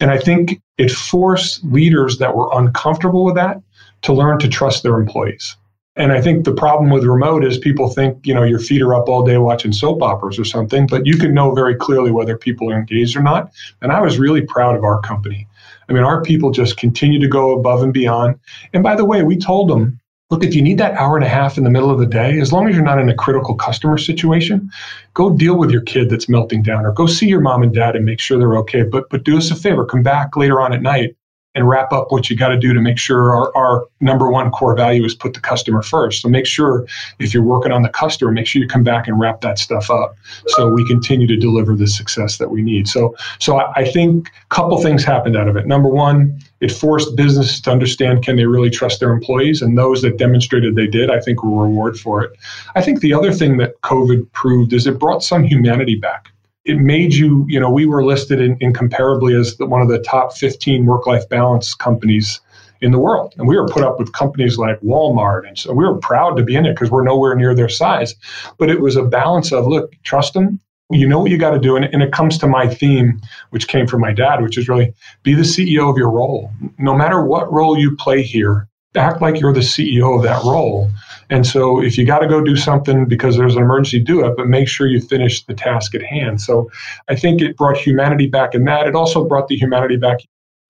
And 0.00 0.10
I 0.10 0.18
think 0.18 0.60
it 0.78 0.90
forced 0.90 1.64
leaders 1.64 2.18
that 2.18 2.36
were 2.36 2.50
uncomfortable 2.52 3.24
with 3.24 3.34
that 3.34 3.60
to 4.02 4.12
learn 4.12 4.38
to 4.38 4.48
trust 4.48 4.82
their 4.82 4.98
employees. 4.98 5.56
And 5.96 6.12
I 6.12 6.20
think 6.20 6.44
the 6.44 6.54
problem 6.54 6.90
with 6.90 7.04
remote 7.04 7.44
is 7.44 7.58
people 7.58 7.88
think, 7.88 8.24
you 8.24 8.32
know, 8.32 8.44
your 8.44 8.60
feet 8.60 8.82
are 8.82 8.94
up 8.94 9.08
all 9.08 9.24
day 9.24 9.36
watching 9.36 9.72
soap 9.72 10.00
operas 10.00 10.38
or 10.38 10.44
something, 10.44 10.86
but 10.86 11.04
you 11.04 11.16
can 11.18 11.34
know 11.34 11.52
very 11.52 11.74
clearly 11.74 12.12
whether 12.12 12.38
people 12.38 12.70
are 12.70 12.78
engaged 12.78 13.16
or 13.16 13.22
not. 13.22 13.50
And 13.82 13.90
I 13.90 14.00
was 14.00 14.16
really 14.16 14.42
proud 14.42 14.76
of 14.76 14.84
our 14.84 15.00
company. 15.00 15.48
I 15.88 15.92
mean, 15.92 16.04
our 16.04 16.22
people 16.22 16.52
just 16.52 16.76
continue 16.76 17.18
to 17.18 17.26
go 17.26 17.58
above 17.58 17.82
and 17.82 17.92
beyond. 17.92 18.38
And 18.72 18.84
by 18.84 18.94
the 18.94 19.04
way, 19.04 19.24
we 19.24 19.36
told 19.36 19.68
them 19.68 19.98
look, 20.30 20.44
if 20.44 20.54
you 20.54 20.62
need 20.62 20.78
that 20.78 20.94
hour 20.94 21.16
and 21.16 21.24
a 21.24 21.28
half 21.28 21.56
in 21.56 21.64
the 21.64 21.70
middle 21.70 21.90
of 21.90 21.98
the 21.98 22.06
day, 22.06 22.38
as 22.38 22.52
long 22.52 22.68
as 22.68 22.74
you're 22.74 22.84
not 22.84 22.98
in 22.98 23.08
a 23.08 23.14
critical 23.14 23.54
customer 23.54 23.96
situation, 23.96 24.70
go 25.14 25.30
deal 25.30 25.58
with 25.58 25.70
your 25.70 25.80
kid 25.80 26.10
that's 26.10 26.28
melting 26.28 26.62
down 26.62 26.84
or 26.84 26.92
go 26.92 27.06
see 27.06 27.26
your 27.26 27.40
mom 27.40 27.62
and 27.62 27.74
dad 27.74 27.96
and 27.96 28.04
make 28.04 28.20
sure 28.20 28.38
they're 28.38 28.56
okay. 28.58 28.82
But 28.82 29.08
but 29.10 29.24
do 29.24 29.38
us 29.38 29.50
a 29.50 29.56
favor, 29.56 29.84
come 29.84 30.02
back 30.02 30.36
later 30.36 30.60
on 30.60 30.72
at 30.72 30.82
night 30.82 31.16
and 31.54 31.66
wrap 31.66 31.92
up 31.92 32.12
what 32.12 32.28
you 32.28 32.36
got 32.36 32.48
to 32.48 32.58
do 32.58 32.74
to 32.74 32.80
make 32.80 32.98
sure 32.98 33.34
our, 33.34 33.56
our 33.56 33.86
number 34.00 34.30
one 34.30 34.50
core 34.50 34.76
value 34.76 35.04
is 35.04 35.14
put 35.14 35.32
the 35.32 35.40
customer 35.40 35.82
first. 35.82 36.22
So 36.22 36.28
make 36.28 36.46
sure 36.46 36.86
if 37.18 37.32
you're 37.32 37.42
working 37.42 37.72
on 37.72 37.82
the 37.82 37.88
customer, 37.88 38.30
make 38.30 38.46
sure 38.46 38.60
you 38.62 38.68
come 38.68 38.84
back 38.84 39.08
and 39.08 39.18
wrap 39.18 39.40
that 39.40 39.58
stuff 39.58 39.90
up 39.90 40.14
so 40.48 40.68
we 40.68 40.86
continue 40.86 41.26
to 41.26 41.36
deliver 41.36 41.74
the 41.74 41.86
success 41.86 42.36
that 42.36 42.50
we 42.50 42.60
need. 42.60 42.86
So 42.86 43.16
so 43.38 43.58
I, 43.58 43.72
I 43.76 43.90
think 43.90 44.28
a 44.28 44.54
couple 44.54 44.80
things 44.82 45.04
happened 45.04 45.36
out 45.36 45.48
of 45.48 45.56
it. 45.56 45.66
Number 45.66 45.88
one, 45.88 46.38
it 46.60 46.72
forced 46.72 47.16
businesses 47.16 47.60
to 47.62 47.70
understand 47.70 48.24
can 48.24 48.36
they 48.36 48.46
really 48.46 48.70
trust 48.70 49.00
their 49.00 49.12
employees, 49.12 49.62
and 49.62 49.78
those 49.78 50.02
that 50.02 50.18
demonstrated 50.18 50.74
they 50.74 50.86
did, 50.86 51.10
I 51.10 51.20
think, 51.20 51.42
were 51.42 51.64
reward 51.64 51.98
for 51.98 52.22
it. 52.24 52.32
I 52.74 52.82
think 52.82 53.00
the 53.00 53.14
other 53.14 53.32
thing 53.32 53.58
that 53.58 53.80
COVID 53.82 54.30
proved 54.32 54.72
is 54.72 54.86
it 54.86 54.98
brought 54.98 55.22
some 55.22 55.44
humanity 55.44 55.96
back 55.96 56.28
it 56.68 56.78
made 56.78 57.14
you, 57.14 57.46
you 57.48 57.58
know, 57.58 57.70
we 57.70 57.86
were 57.86 58.04
listed 58.04 58.40
in, 58.40 58.56
incomparably 58.60 59.34
as 59.34 59.56
the, 59.56 59.64
one 59.64 59.80
of 59.80 59.88
the 59.88 60.00
top 60.00 60.36
15 60.36 60.84
work 60.84 61.06
life 61.06 61.26
balance 61.30 61.74
companies 61.74 62.40
in 62.80 62.92
the 62.92 62.98
world. 62.98 63.34
And 63.38 63.48
we 63.48 63.56
were 63.56 63.66
put 63.66 63.82
up 63.82 63.98
with 63.98 64.12
companies 64.12 64.58
like 64.58 64.78
Walmart. 64.80 65.48
And 65.48 65.58
so 65.58 65.72
we 65.72 65.84
were 65.84 65.96
proud 65.96 66.36
to 66.36 66.42
be 66.42 66.54
in 66.54 66.66
it 66.66 66.74
because 66.74 66.90
we're 66.90 67.04
nowhere 67.04 67.34
near 67.34 67.54
their 67.54 67.70
size. 67.70 68.14
But 68.58 68.70
it 68.70 68.80
was 68.80 68.96
a 68.96 69.02
balance 69.02 69.50
of 69.50 69.66
look, 69.66 69.92
trust 70.04 70.34
them. 70.34 70.60
You 70.90 71.06
know 71.06 71.18
what 71.18 71.30
you 71.30 71.38
got 71.38 71.50
to 71.50 71.58
do. 71.58 71.76
And, 71.76 71.84
and 71.86 72.02
it 72.02 72.12
comes 72.12 72.38
to 72.38 72.46
my 72.46 72.66
theme, 72.66 73.20
which 73.50 73.68
came 73.68 73.86
from 73.86 74.00
my 74.00 74.12
dad, 74.12 74.42
which 74.42 74.56
is 74.56 74.68
really 74.68 74.94
be 75.22 75.34
the 75.34 75.42
CEO 75.42 75.90
of 75.90 75.96
your 75.96 76.10
role. 76.10 76.50
No 76.78 76.96
matter 76.96 77.22
what 77.22 77.52
role 77.52 77.78
you 77.78 77.94
play 77.96 78.22
here, 78.22 78.68
act 78.96 79.20
like 79.20 79.40
you're 79.40 79.52
the 79.52 79.60
CEO 79.60 80.16
of 80.16 80.22
that 80.22 80.42
role. 80.44 80.90
And 81.30 81.46
so 81.46 81.82
if 81.82 81.98
you 81.98 82.06
got 82.06 82.20
to 82.20 82.26
go 82.26 82.42
do 82.42 82.56
something 82.56 83.06
because 83.06 83.36
there's 83.36 83.54
an 83.54 83.62
emergency, 83.62 84.00
do 84.00 84.24
it, 84.24 84.36
but 84.36 84.48
make 84.48 84.68
sure 84.68 84.86
you 84.86 85.00
finish 85.00 85.44
the 85.44 85.54
task 85.54 85.94
at 85.94 86.02
hand. 86.02 86.40
So 86.40 86.70
I 87.08 87.14
think 87.14 87.42
it 87.42 87.56
brought 87.56 87.76
humanity 87.76 88.26
back 88.26 88.54
in 88.54 88.64
that. 88.64 88.86
It 88.86 88.94
also 88.94 89.26
brought 89.26 89.48
the 89.48 89.56
humanity 89.56 89.96
back 89.96 90.20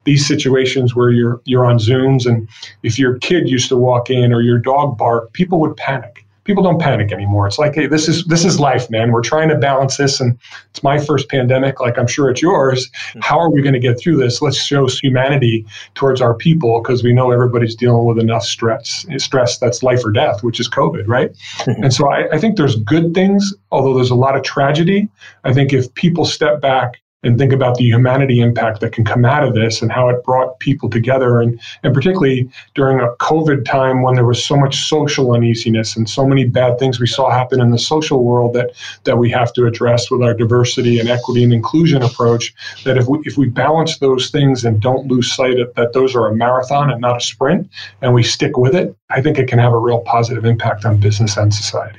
these 0.05 0.27
situations 0.27 0.95
where 0.95 1.11
you're 1.11 1.41
you're 1.45 1.67
on 1.67 1.77
Zooms 1.77 2.25
and 2.25 2.49
if 2.83 2.99
your 2.99 3.19
kid 3.19 3.49
used 3.49 3.69
to 3.69 3.77
walk 3.77 4.09
in 4.09 4.33
or 4.33 4.41
your 4.41 4.59
dog 4.59 4.97
bark, 4.97 5.33
people 5.33 5.61
would 5.61 5.77
panic 5.77 6.25
people 6.49 6.63
don't 6.63 6.81
panic 6.81 7.13
anymore. 7.13 7.47
It's 7.47 7.59
like, 7.59 7.75
hey, 7.75 7.87
this 7.87 8.09
is 8.09 8.25
this 8.25 8.43
is 8.43 8.59
life, 8.59 8.91
man. 8.91 9.13
We're 9.13 9.21
trying 9.21 9.51
to 9.51 9.55
balance 9.55 9.99
this, 9.99 10.19
and 10.19 10.37
it's 10.71 10.83
my 10.83 10.99
first 10.99 11.29
pandemic, 11.29 11.79
like 11.79 11.99
I'm 11.99 12.07
sure 12.07 12.31
it's 12.31 12.41
yours. 12.41 12.91
Hmm. 13.13 13.21
How 13.21 13.39
are 13.39 13.51
we 13.51 13.61
going 13.61 13.75
to 13.75 13.79
get 13.79 14.01
through 14.01 14.17
this? 14.17 14.41
Let's 14.41 14.57
show 14.57 14.89
humanity 14.89 15.67
towards 15.95 16.23
our 16.23 16.35
people 16.35 16.81
because 16.83 17.05
we 17.05 17.13
know 17.13 17.31
everybody's 17.31 17.75
dealing 17.75 18.07
with 18.07 18.19
enough 18.19 18.45
stress, 18.45 19.07
stress 19.19 19.59
that's 19.59 19.83
life 19.83 20.03
or 20.05 20.11
death, 20.11 20.43
which 20.43 20.59
is 20.59 20.69
COVID, 20.71 21.07
right? 21.07 21.31
Hmm. 21.59 21.85
and 21.85 21.93
so 21.93 22.11
I, 22.11 22.29
I 22.33 22.39
think 22.39 22.57
there's 22.57 22.77
good 22.77 23.13
things, 23.13 23.55
although 23.71 23.95
there's 23.95 24.11
a 24.11 24.17
lot 24.17 24.35
of 24.35 24.43
tragedy. 24.43 25.09
I 25.45 25.53
think 25.53 25.75
if 25.75 25.93
people 25.95 26.25
step 26.25 26.63
back 26.63 26.95
and 27.25 27.37
think 27.37 27.53
about 27.53 27.77
the 27.77 27.85
humanity 27.85 28.41
impact 28.41 28.81
that 28.81 28.93
can 28.93 29.05
come 29.05 29.25
out 29.25 29.43
of 29.43 29.55
this 29.55 29.83
and 29.83 29.91
how 29.91 30.09
it 30.09 30.23
brought 30.23 30.59
people 30.61 30.89
together. 30.89 31.41
And, 31.41 31.61
and 31.83 31.93
particularly 31.93 32.49
during 32.75 33.01
a 33.01 33.09
covid 33.17 33.65
time 33.65 34.03
when 34.03 34.15
there 34.15 34.25
was 34.25 34.43
so 34.43 34.57
much 34.57 34.89
social 34.89 35.33
uneasiness 35.33 35.97
and 35.97 36.09
so 36.09 36.27
many 36.27 36.45
bad 36.45 36.79
things 36.79 37.01
we 37.01 37.07
saw 37.07 37.31
happen 37.31 37.61
in 37.61 37.71
the 37.71 37.79
social 37.79 38.25
world 38.25 38.55
that 38.55 38.71
that 39.05 39.19
we 39.19 39.31
have 39.31 39.53
to 39.55 39.67
address 39.67 40.11
with 40.11 40.23
our 40.23 40.35
diversity 40.35 40.99
and 40.99 41.09
equity 41.09 41.43
and 41.43 41.53
inclusion 41.53 42.03
approach 42.03 42.55
that 42.85 42.97
if 42.97 43.07
we 43.07 43.19
if 43.25 43.37
we 43.37 43.49
balance 43.49 43.99
those 43.99 44.31
things 44.31 44.65
and 44.65 44.81
don't 44.81 45.09
lose 45.09 45.33
sight 45.33 45.59
of 45.59 45.75
that 45.75 45.93
those 45.93 46.15
are 46.15 46.29
a 46.29 46.35
marathon 46.35 46.91
and 46.91 47.01
not 47.01 47.17
a 47.17 47.21
sprint 47.21 47.69
and 48.03 48.15
we 48.15 48.23
stick 48.23 48.57
with 48.57 48.75
it 48.75 48.97
i 49.11 49.21
think 49.21 49.39
it 49.39 49.49
can 49.49 49.59
have 49.59 49.73
a 49.73 49.79
real 49.79 50.01
positive 50.01 50.45
impact 50.45 50.85
on 50.85 50.99
business 50.99 51.37
and 51.37 51.53
society. 51.53 51.99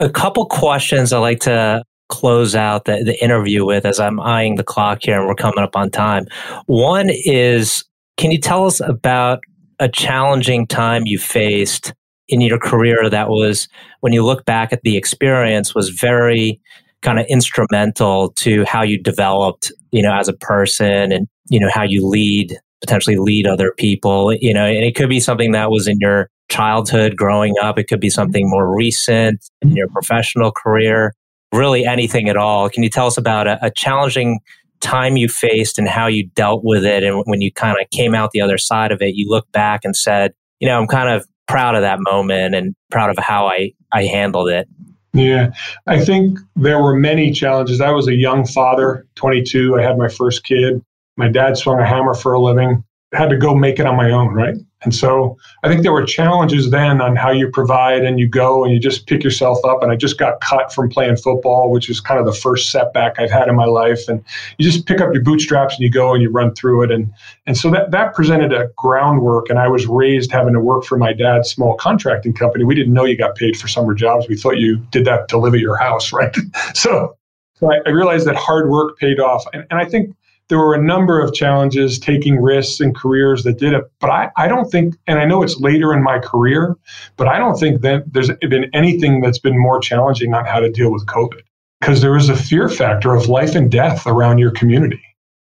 A 0.00 0.10
couple 0.10 0.46
questions 0.46 1.12
I 1.12 1.18
like 1.18 1.40
to 1.40 1.82
close 2.12 2.54
out 2.54 2.84
the, 2.84 3.02
the 3.02 3.24
interview 3.24 3.64
with 3.64 3.86
as 3.86 3.98
I'm 3.98 4.20
eyeing 4.20 4.56
the 4.56 4.62
clock 4.62 4.98
here 5.02 5.18
and 5.18 5.26
we're 5.26 5.34
coming 5.34 5.64
up 5.64 5.74
on 5.74 5.90
time. 5.90 6.26
One 6.66 7.08
is 7.08 7.84
can 8.18 8.30
you 8.30 8.38
tell 8.38 8.66
us 8.66 8.80
about 8.80 9.40
a 9.80 9.88
challenging 9.88 10.66
time 10.66 11.06
you 11.06 11.18
faced 11.18 11.94
in 12.28 12.42
your 12.42 12.58
career 12.58 13.08
that 13.08 13.30
was, 13.30 13.66
when 14.00 14.12
you 14.12 14.22
look 14.22 14.44
back 14.44 14.72
at 14.72 14.82
the 14.82 14.96
experience, 14.96 15.74
was 15.74 15.88
very 15.88 16.60
kind 17.00 17.18
of 17.18 17.26
instrumental 17.28 18.32
to 18.32 18.64
how 18.64 18.82
you 18.82 19.02
developed, 19.02 19.72
you 19.90 20.02
know, 20.02 20.12
as 20.14 20.28
a 20.28 20.34
person 20.34 21.10
and, 21.12 21.26
you 21.48 21.58
know, 21.58 21.70
how 21.72 21.82
you 21.82 22.06
lead, 22.06 22.56
potentially 22.80 23.16
lead 23.16 23.46
other 23.46 23.72
people, 23.76 24.34
you 24.34 24.52
know, 24.52 24.66
and 24.66 24.84
it 24.84 24.94
could 24.94 25.08
be 25.08 25.18
something 25.18 25.52
that 25.52 25.70
was 25.70 25.88
in 25.88 25.98
your 25.98 26.28
childhood 26.50 27.16
growing 27.16 27.54
up. 27.60 27.78
It 27.78 27.88
could 27.88 28.00
be 28.00 28.10
something 28.10 28.48
more 28.48 28.72
recent 28.72 29.42
in 29.62 29.74
your 29.74 29.88
professional 29.88 30.52
career 30.52 31.14
really 31.52 31.84
anything 31.84 32.28
at 32.28 32.36
all. 32.36 32.68
Can 32.68 32.82
you 32.82 32.90
tell 32.90 33.06
us 33.06 33.16
about 33.16 33.46
a, 33.46 33.64
a 33.64 33.70
challenging 33.70 34.40
time 34.80 35.16
you 35.16 35.28
faced 35.28 35.78
and 35.78 35.88
how 35.88 36.06
you 36.06 36.26
dealt 36.28 36.64
with 36.64 36.84
it? 36.84 37.04
And 37.04 37.22
when 37.26 37.40
you 37.40 37.52
kind 37.52 37.76
of 37.80 37.88
came 37.90 38.14
out 38.14 38.30
the 38.32 38.40
other 38.40 38.58
side 38.58 38.92
of 38.92 39.00
it, 39.02 39.14
you 39.14 39.28
look 39.28 39.50
back 39.52 39.80
and 39.84 39.96
said, 39.96 40.32
you 40.60 40.68
know, 40.68 40.80
I'm 40.80 40.86
kind 40.86 41.08
of 41.08 41.26
proud 41.48 41.74
of 41.74 41.82
that 41.82 41.98
moment 42.00 42.54
and 42.54 42.74
proud 42.90 43.10
of 43.10 43.18
how 43.18 43.46
I, 43.46 43.72
I 43.92 44.04
handled 44.04 44.48
it. 44.48 44.68
Yeah, 45.14 45.50
I 45.86 46.02
think 46.02 46.38
there 46.56 46.82
were 46.82 46.96
many 46.96 47.32
challenges. 47.32 47.80
I 47.82 47.90
was 47.90 48.08
a 48.08 48.14
young 48.14 48.46
father, 48.46 49.06
22. 49.16 49.78
I 49.78 49.82
had 49.82 49.98
my 49.98 50.08
first 50.08 50.44
kid. 50.44 50.82
My 51.18 51.28
dad 51.28 51.58
swung 51.58 51.78
a 51.78 51.86
hammer 51.86 52.14
for 52.14 52.32
a 52.32 52.40
living. 52.40 52.82
Had 53.12 53.28
to 53.28 53.36
go 53.36 53.54
make 53.54 53.78
it 53.78 53.86
on 53.86 53.96
my 53.96 54.10
own, 54.10 54.32
right? 54.32 54.56
And 54.84 54.94
so 54.94 55.36
I 55.62 55.68
think 55.68 55.82
there 55.82 55.92
were 55.92 56.04
challenges 56.04 56.70
then 56.70 57.00
on 57.00 57.14
how 57.14 57.30
you 57.30 57.48
provide 57.48 58.04
and 58.04 58.18
you 58.18 58.26
go 58.26 58.64
and 58.64 58.72
you 58.72 58.80
just 58.80 59.06
pick 59.06 59.22
yourself 59.22 59.58
up. 59.64 59.82
And 59.82 59.92
I 59.92 59.96
just 59.96 60.18
got 60.18 60.40
cut 60.40 60.72
from 60.72 60.88
playing 60.88 61.16
football, 61.16 61.70
which 61.70 61.88
is 61.88 62.00
kind 62.00 62.18
of 62.18 62.26
the 62.26 62.32
first 62.32 62.70
setback 62.70 63.18
I've 63.18 63.30
had 63.30 63.48
in 63.48 63.54
my 63.54 63.64
life. 63.64 64.08
And 64.08 64.24
you 64.58 64.68
just 64.68 64.86
pick 64.86 65.00
up 65.00 65.12
your 65.12 65.22
bootstraps 65.22 65.74
and 65.74 65.82
you 65.82 65.90
go 65.90 66.14
and 66.14 66.22
you 66.22 66.30
run 66.30 66.54
through 66.54 66.82
it. 66.82 66.90
And 66.90 67.12
and 67.46 67.56
so 67.56 67.70
that 67.70 67.90
that 67.92 68.14
presented 68.14 68.52
a 68.52 68.68
groundwork. 68.76 69.50
And 69.50 69.58
I 69.58 69.68
was 69.68 69.86
raised 69.86 70.32
having 70.32 70.54
to 70.54 70.60
work 70.60 70.84
for 70.84 70.98
my 70.98 71.12
dad's 71.12 71.50
small 71.50 71.76
contracting 71.76 72.32
company. 72.32 72.64
We 72.64 72.74
didn't 72.74 72.92
know 72.92 73.04
you 73.04 73.16
got 73.16 73.36
paid 73.36 73.56
for 73.56 73.68
summer 73.68 73.94
jobs. 73.94 74.28
We 74.28 74.36
thought 74.36 74.58
you 74.58 74.78
did 74.90 75.04
that 75.04 75.28
to 75.28 75.38
live 75.38 75.54
at 75.54 75.60
your 75.60 75.76
house, 75.76 76.12
right? 76.14 76.34
so 76.74 77.16
so 77.54 77.72
I, 77.72 77.78
I 77.86 77.90
realized 77.90 78.26
that 78.26 78.34
hard 78.34 78.68
work 78.68 78.98
paid 78.98 79.20
off. 79.20 79.44
And, 79.52 79.64
and 79.70 79.78
I 79.78 79.84
think 79.84 80.16
there 80.48 80.58
were 80.58 80.74
a 80.74 80.82
number 80.82 81.20
of 81.20 81.32
challenges 81.32 81.98
taking 81.98 82.40
risks 82.40 82.80
and 82.80 82.94
careers 82.94 83.42
that 83.44 83.58
did 83.58 83.72
it. 83.72 83.84
But 84.00 84.10
I, 84.10 84.30
I 84.36 84.48
don't 84.48 84.70
think, 84.70 84.96
and 85.06 85.18
I 85.18 85.24
know 85.24 85.42
it's 85.42 85.60
later 85.60 85.92
in 85.92 86.02
my 86.02 86.18
career, 86.18 86.76
but 87.16 87.28
I 87.28 87.38
don't 87.38 87.58
think 87.58 87.80
that 87.82 88.12
there's 88.12 88.30
been 88.40 88.70
anything 88.74 89.20
that's 89.20 89.38
been 89.38 89.58
more 89.58 89.80
challenging 89.80 90.34
on 90.34 90.44
how 90.44 90.60
to 90.60 90.70
deal 90.70 90.92
with 90.92 91.06
COVID 91.06 91.40
because 91.80 92.00
there 92.00 92.16
is 92.16 92.28
a 92.28 92.36
fear 92.36 92.68
factor 92.68 93.14
of 93.14 93.28
life 93.28 93.54
and 93.54 93.70
death 93.70 94.06
around 94.06 94.38
your 94.38 94.50
community. 94.50 95.02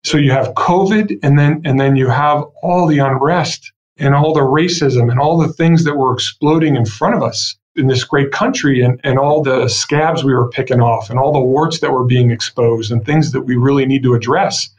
So 0.03 0.17
you 0.17 0.31
have 0.31 0.53
COVID 0.55 1.19
and 1.23 1.39
then 1.39 1.61
and 1.63 1.79
then 1.79 1.95
you 1.95 2.09
have 2.09 2.43
all 2.61 2.87
the 2.87 2.99
unrest 2.99 3.71
and 3.97 4.13
all 4.15 4.33
the 4.33 4.41
racism 4.41 5.09
and 5.09 5.19
all 5.19 5.37
the 5.37 5.53
things 5.53 5.83
that 5.85 5.95
were 5.95 6.13
exploding 6.13 6.75
in 6.75 6.85
front 6.85 7.15
of 7.15 7.23
us 7.23 7.55
in 7.75 7.87
this 7.87 8.03
great 8.03 8.31
country 8.31 8.81
and, 8.81 8.99
and 9.03 9.17
all 9.17 9.41
the 9.41 9.67
scabs 9.67 10.23
we 10.23 10.33
were 10.33 10.49
picking 10.49 10.81
off 10.81 11.09
and 11.09 11.17
all 11.17 11.31
the 11.31 11.39
warts 11.39 11.79
that 11.79 11.91
were 11.91 12.05
being 12.05 12.31
exposed 12.31 12.91
and 12.91 13.05
things 13.05 13.31
that 13.31 13.41
we 13.41 13.55
really 13.55 13.85
need 13.85 14.03
to 14.03 14.13
address. 14.13 14.69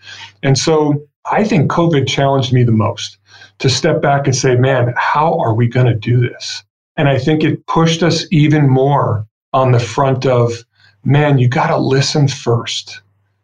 And 0.43 0.57
so 0.57 1.03
I 1.31 1.45
think 1.45 1.71
COVID 1.71 2.07
challenged 2.07 2.53
me 2.53 2.63
the 2.63 2.73
most 2.73 3.19
to 3.59 3.69
step 3.69 4.01
back 4.03 4.27
and 4.27 4.37
say, 4.37 4.57
man, 4.57 4.95
how 4.97 5.39
are 5.39 5.55
we 5.55 5.67
going 5.67 5.87
to 5.87 5.95
do 5.95 6.21
this? 6.21 6.63
And 6.97 7.09
I 7.09 7.19
think 7.19 7.43
it 7.43 7.67
pushed 7.67 8.03
us 8.03 8.25
even 8.31 8.69
more 8.69 9.27
on 9.53 9.73
the 9.73 9.81
front 9.81 10.27
of, 10.27 10.65
man, 11.05 11.39
you 11.39 11.49
got 11.49 11.69
to 11.69 11.77
listen 11.77 12.29
first 12.29 13.01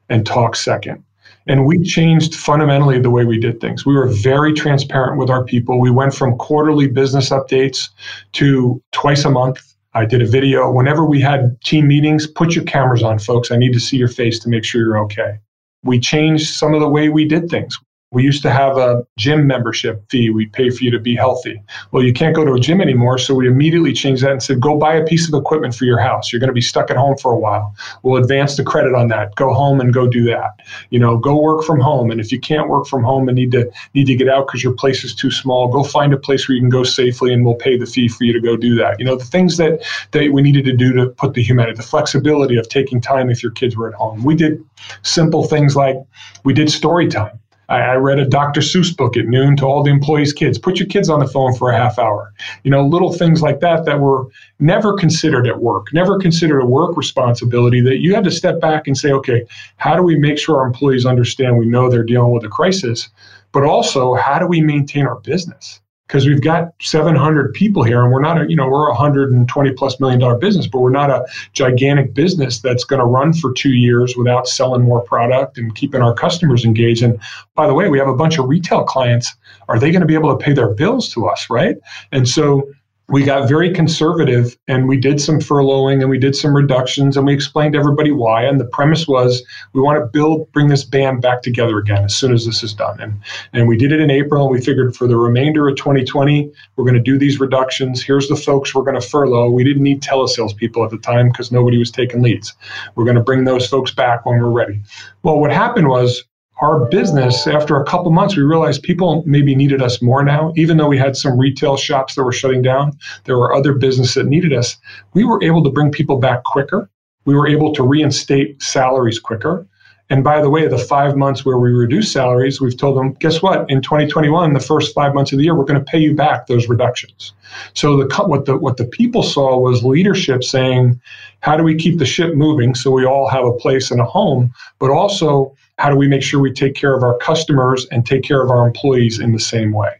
and 0.08 0.26
talk 0.26 0.56
second. 0.56 1.02
And 1.46 1.66
we 1.66 1.82
changed 1.82 2.34
fundamentally 2.34 3.00
the 3.00 3.10
way 3.10 3.24
we 3.24 3.38
did 3.38 3.60
things. 3.60 3.86
We 3.86 3.94
were 3.94 4.08
very 4.08 4.52
transparent 4.52 5.18
with 5.18 5.30
our 5.30 5.44
people. 5.44 5.80
We 5.80 5.90
went 5.90 6.14
from 6.14 6.36
quarterly 6.36 6.86
business 6.86 7.30
updates 7.30 7.88
to 8.32 8.82
twice 8.92 9.24
a 9.24 9.30
month. 9.30 9.58
I 9.94 10.04
did 10.04 10.22
a 10.22 10.26
video. 10.26 10.70
Whenever 10.70 11.04
we 11.04 11.20
had 11.20 11.60
team 11.62 11.88
meetings, 11.88 12.26
put 12.26 12.54
your 12.54 12.64
cameras 12.64 13.02
on, 13.02 13.18
folks. 13.18 13.50
I 13.50 13.56
need 13.56 13.72
to 13.72 13.80
see 13.80 13.96
your 13.96 14.08
face 14.08 14.38
to 14.40 14.48
make 14.48 14.64
sure 14.64 14.80
you're 14.80 14.98
okay. 15.00 15.38
We 15.82 15.98
changed 15.98 16.54
some 16.54 16.74
of 16.74 16.80
the 16.80 16.88
way 16.88 17.08
we 17.08 17.24
did 17.24 17.48
things. 17.48 17.76
We 18.12 18.24
used 18.24 18.42
to 18.42 18.50
have 18.50 18.76
a 18.76 19.06
gym 19.18 19.46
membership 19.46 20.02
fee. 20.10 20.30
We'd 20.30 20.52
pay 20.52 20.70
for 20.70 20.82
you 20.82 20.90
to 20.90 20.98
be 20.98 21.14
healthy. 21.14 21.62
Well, 21.92 22.02
you 22.02 22.12
can't 22.12 22.34
go 22.34 22.44
to 22.44 22.54
a 22.54 22.58
gym 22.58 22.80
anymore. 22.80 23.18
So 23.18 23.34
we 23.34 23.46
immediately 23.46 23.92
changed 23.92 24.24
that 24.24 24.32
and 24.32 24.42
said, 24.42 24.60
go 24.60 24.76
buy 24.76 24.96
a 24.96 25.04
piece 25.04 25.28
of 25.28 25.40
equipment 25.40 25.76
for 25.76 25.84
your 25.84 26.00
house. 26.00 26.32
You're 26.32 26.40
going 26.40 26.48
to 26.48 26.54
be 26.54 26.60
stuck 26.60 26.90
at 26.90 26.96
home 26.96 27.16
for 27.18 27.30
a 27.30 27.38
while. 27.38 27.72
We'll 28.02 28.20
advance 28.20 28.56
the 28.56 28.64
credit 28.64 28.96
on 28.96 29.06
that. 29.08 29.36
Go 29.36 29.54
home 29.54 29.80
and 29.80 29.94
go 29.94 30.08
do 30.08 30.24
that. 30.24 30.58
You 30.90 30.98
know, 30.98 31.18
go 31.18 31.40
work 31.40 31.62
from 31.62 31.78
home. 31.78 32.10
And 32.10 32.20
if 32.20 32.32
you 32.32 32.40
can't 32.40 32.68
work 32.68 32.88
from 32.88 33.04
home 33.04 33.28
and 33.28 33.36
need 33.36 33.52
to 33.52 33.70
need 33.94 34.08
to 34.08 34.16
get 34.16 34.28
out 34.28 34.48
because 34.48 34.64
your 34.64 34.72
place 34.72 35.04
is 35.04 35.14
too 35.14 35.30
small, 35.30 35.68
go 35.68 35.84
find 35.84 36.12
a 36.12 36.18
place 36.18 36.48
where 36.48 36.56
you 36.56 36.62
can 36.62 36.68
go 36.68 36.82
safely 36.82 37.32
and 37.32 37.46
we'll 37.46 37.54
pay 37.54 37.76
the 37.76 37.86
fee 37.86 38.08
for 38.08 38.24
you 38.24 38.32
to 38.32 38.40
go 38.40 38.56
do 38.56 38.74
that. 38.74 38.98
You 38.98 39.04
know, 39.04 39.14
the 39.14 39.24
things 39.24 39.56
that, 39.58 39.86
that 40.10 40.32
we 40.32 40.42
needed 40.42 40.64
to 40.64 40.76
do 40.76 40.92
to 40.94 41.10
put 41.10 41.34
the 41.34 41.44
humanity, 41.44 41.76
the 41.76 41.84
flexibility 41.84 42.56
of 42.56 42.68
taking 42.68 43.00
time 43.00 43.30
if 43.30 43.40
your 43.40 43.52
kids 43.52 43.76
were 43.76 43.88
at 43.88 43.94
home. 43.94 44.24
We 44.24 44.34
did 44.34 44.64
simple 45.02 45.46
things 45.46 45.76
like 45.76 45.94
we 46.42 46.52
did 46.52 46.70
story 46.70 47.06
time 47.06 47.38
I, 47.70 47.78
I 47.78 47.94
read 47.94 48.18
a 48.18 48.26
Dr. 48.26 48.60
Seuss 48.60 48.94
book 48.94 49.16
at 49.16 49.26
noon 49.26 49.56
to 49.56 49.64
all 49.64 49.82
the 49.82 49.90
employees' 49.90 50.32
kids. 50.32 50.58
Put 50.58 50.78
your 50.78 50.88
kids 50.88 51.08
on 51.08 51.20
the 51.20 51.26
phone 51.26 51.54
for 51.54 51.70
a 51.70 51.76
half 51.76 51.98
hour. 51.98 52.34
You 52.64 52.70
know, 52.70 52.84
little 52.84 53.12
things 53.12 53.40
like 53.40 53.60
that 53.60 53.84
that 53.86 54.00
were 54.00 54.26
never 54.58 54.94
considered 54.94 55.46
at 55.46 55.60
work, 55.60 55.86
never 55.94 56.18
considered 56.18 56.60
a 56.60 56.66
work 56.66 56.96
responsibility 56.96 57.80
that 57.82 58.00
you 58.00 58.14
had 58.14 58.24
to 58.24 58.30
step 58.30 58.60
back 58.60 58.86
and 58.86 58.98
say, 58.98 59.12
okay, 59.12 59.46
how 59.76 59.96
do 59.96 60.02
we 60.02 60.16
make 60.16 60.36
sure 60.36 60.58
our 60.58 60.66
employees 60.66 61.06
understand 61.06 61.56
we 61.56 61.66
know 61.66 61.88
they're 61.88 62.02
dealing 62.02 62.32
with 62.32 62.44
a 62.44 62.48
crisis? 62.48 63.08
But 63.52 63.64
also, 63.64 64.14
how 64.14 64.38
do 64.38 64.46
we 64.46 64.60
maintain 64.60 65.06
our 65.06 65.20
business? 65.20 65.80
Because 66.10 66.26
we've 66.26 66.42
got 66.42 66.72
700 66.80 67.54
people 67.54 67.84
here 67.84 68.02
and 68.02 68.12
we're 68.12 68.20
not 68.20 68.40
a 68.40 68.50
you 68.50 68.56
know 68.56 68.66
we're 68.66 68.88
a 68.88 68.90
120 68.90 69.72
plus 69.74 70.00
million 70.00 70.18
dollar 70.18 70.36
business 70.36 70.66
but 70.66 70.80
we're 70.80 70.90
not 70.90 71.08
a 71.08 71.24
gigantic 71.52 72.14
business 72.14 72.58
that's 72.58 72.82
going 72.82 72.98
to 72.98 73.06
run 73.06 73.32
for 73.32 73.52
two 73.52 73.74
years 73.74 74.16
without 74.16 74.48
selling 74.48 74.82
more 74.82 75.00
product 75.02 75.56
and 75.56 75.76
keeping 75.76 76.02
our 76.02 76.12
customers 76.12 76.64
engaged. 76.64 77.04
And 77.04 77.20
by 77.54 77.68
the 77.68 77.74
way 77.74 77.88
we 77.88 77.98
have 77.98 78.08
a 78.08 78.16
bunch 78.16 78.38
of 78.38 78.48
retail 78.48 78.82
clients. 78.82 79.32
Are 79.68 79.78
they 79.78 79.92
going 79.92 80.00
to 80.00 80.06
be 80.06 80.14
able 80.14 80.36
to 80.36 80.44
pay 80.44 80.52
their 80.52 80.70
bills 80.70 81.08
to 81.10 81.28
us 81.28 81.48
right? 81.48 81.76
And 82.10 82.28
so 82.28 82.68
we 83.10 83.24
got 83.24 83.48
very 83.48 83.72
conservative 83.72 84.56
and 84.68 84.88
we 84.88 84.96
did 84.96 85.20
some 85.20 85.40
furloughing 85.40 86.00
and 86.00 86.08
we 86.08 86.18
did 86.18 86.36
some 86.36 86.54
reductions 86.54 87.16
and 87.16 87.26
we 87.26 87.34
explained 87.34 87.72
to 87.72 87.78
everybody 87.78 88.12
why. 88.12 88.44
And 88.44 88.60
the 88.60 88.64
premise 88.64 89.08
was 89.08 89.42
we 89.72 89.80
want 89.80 89.98
to 89.98 90.06
build, 90.06 90.50
bring 90.52 90.68
this 90.68 90.84
band 90.84 91.20
back 91.20 91.42
together 91.42 91.78
again 91.78 92.04
as 92.04 92.14
soon 92.14 92.32
as 92.32 92.46
this 92.46 92.62
is 92.62 92.72
done. 92.72 93.00
And, 93.00 93.20
and 93.52 93.66
we 93.66 93.76
did 93.76 93.90
it 93.90 94.00
in 94.00 94.10
April 94.10 94.44
and 94.44 94.52
we 94.52 94.60
figured 94.60 94.94
for 94.94 95.08
the 95.08 95.16
remainder 95.16 95.68
of 95.68 95.76
2020, 95.76 96.52
we're 96.76 96.84
going 96.84 96.94
to 96.94 97.00
do 97.00 97.18
these 97.18 97.40
reductions. 97.40 98.00
Here's 98.00 98.28
the 98.28 98.36
folks 98.36 98.74
we're 98.74 98.84
going 98.84 99.00
to 99.00 99.06
furlough. 99.06 99.50
We 99.50 99.64
didn't 99.64 99.82
need 99.82 100.02
telesales 100.02 100.56
people 100.56 100.84
at 100.84 100.90
the 100.90 100.98
time 100.98 101.30
because 101.30 101.50
nobody 101.50 101.78
was 101.78 101.90
taking 101.90 102.22
leads. 102.22 102.54
We're 102.94 103.04
going 103.04 103.16
to 103.16 103.22
bring 103.22 103.42
those 103.42 103.66
folks 103.66 103.90
back 103.90 104.24
when 104.24 104.38
we're 104.38 104.50
ready. 104.50 104.80
Well, 105.24 105.40
what 105.40 105.52
happened 105.52 105.88
was 105.88 106.22
our 106.60 106.84
business, 106.90 107.46
after 107.46 107.80
a 107.80 107.84
couple 107.84 108.10
months, 108.10 108.36
we 108.36 108.42
realized 108.42 108.82
people 108.82 109.22
maybe 109.26 109.54
needed 109.54 109.80
us 109.80 110.02
more 110.02 110.22
now. 110.22 110.52
Even 110.56 110.76
though 110.76 110.88
we 110.88 110.98
had 110.98 111.16
some 111.16 111.38
retail 111.38 111.76
shops 111.76 112.14
that 112.14 112.24
were 112.24 112.32
shutting 112.32 112.60
down, 112.60 112.98
there 113.24 113.38
were 113.38 113.54
other 113.54 113.72
businesses 113.72 114.14
that 114.14 114.26
needed 114.26 114.52
us. 114.52 114.76
We 115.14 115.24
were 115.24 115.42
able 115.42 115.64
to 115.64 115.70
bring 115.70 115.90
people 115.90 116.18
back 116.18 116.44
quicker. 116.44 116.90
We 117.24 117.34
were 117.34 117.48
able 117.48 117.72
to 117.74 117.82
reinstate 117.82 118.62
salaries 118.62 119.18
quicker. 119.18 119.66
And 120.10 120.24
by 120.24 120.42
the 120.42 120.50
way, 120.50 120.66
the 120.66 120.76
five 120.76 121.16
months 121.16 121.44
where 121.44 121.56
we 121.56 121.70
reduced 121.70 122.12
salaries, 122.12 122.60
we've 122.60 122.76
told 122.76 122.96
them, 122.96 123.12
guess 123.14 123.40
what? 123.40 123.70
In 123.70 123.80
2021, 123.80 124.52
the 124.52 124.60
first 124.60 124.92
five 124.92 125.14
months 125.14 125.30
of 125.30 125.38
the 125.38 125.44
year, 125.44 125.54
we're 125.54 125.64
going 125.64 125.78
to 125.78 125.90
pay 125.90 125.98
you 125.98 126.14
back 126.14 126.48
those 126.48 126.68
reductions. 126.68 127.32
So 127.74 127.96
the 127.96 128.24
what 128.24 128.44
the 128.44 128.56
what 128.56 128.76
the 128.76 128.86
people 128.86 129.22
saw 129.22 129.56
was 129.56 129.84
leadership 129.84 130.42
saying, 130.42 131.00
how 131.40 131.56
do 131.56 131.62
we 131.62 131.76
keep 131.76 131.98
the 131.98 132.06
ship 132.06 132.34
moving 132.34 132.74
so 132.74 132.90
we 132.90 133.06
all 133.06 133.28
have 133.28 133.44
a 133.44 133.52
place 133.52 133.92
and 133.92 134.00
a 134.00 134.04
home, 134.04 134.52
but 134.80 134.90
also 134.90 135.54
how 135.80 135.88
do 135.88 135.96
we 135.96 136.06
make 136.06 136.22
sure 136.22 136.40
we 136.40 136.52
take 136.52 136.74
care 136.74 136.94
of 136.94 137.02
our 137.02 137.16
customers 137.16 137.86
and 137.90 138.04
take 138.04 138.22
care 138.22 138.42
of 138.42 138.50
our 138.50 138.66
employees 138.66 139.18
in 139.18 139.32
the 139.32 139.40
same 139.40 139.72
way? 139.72 139.92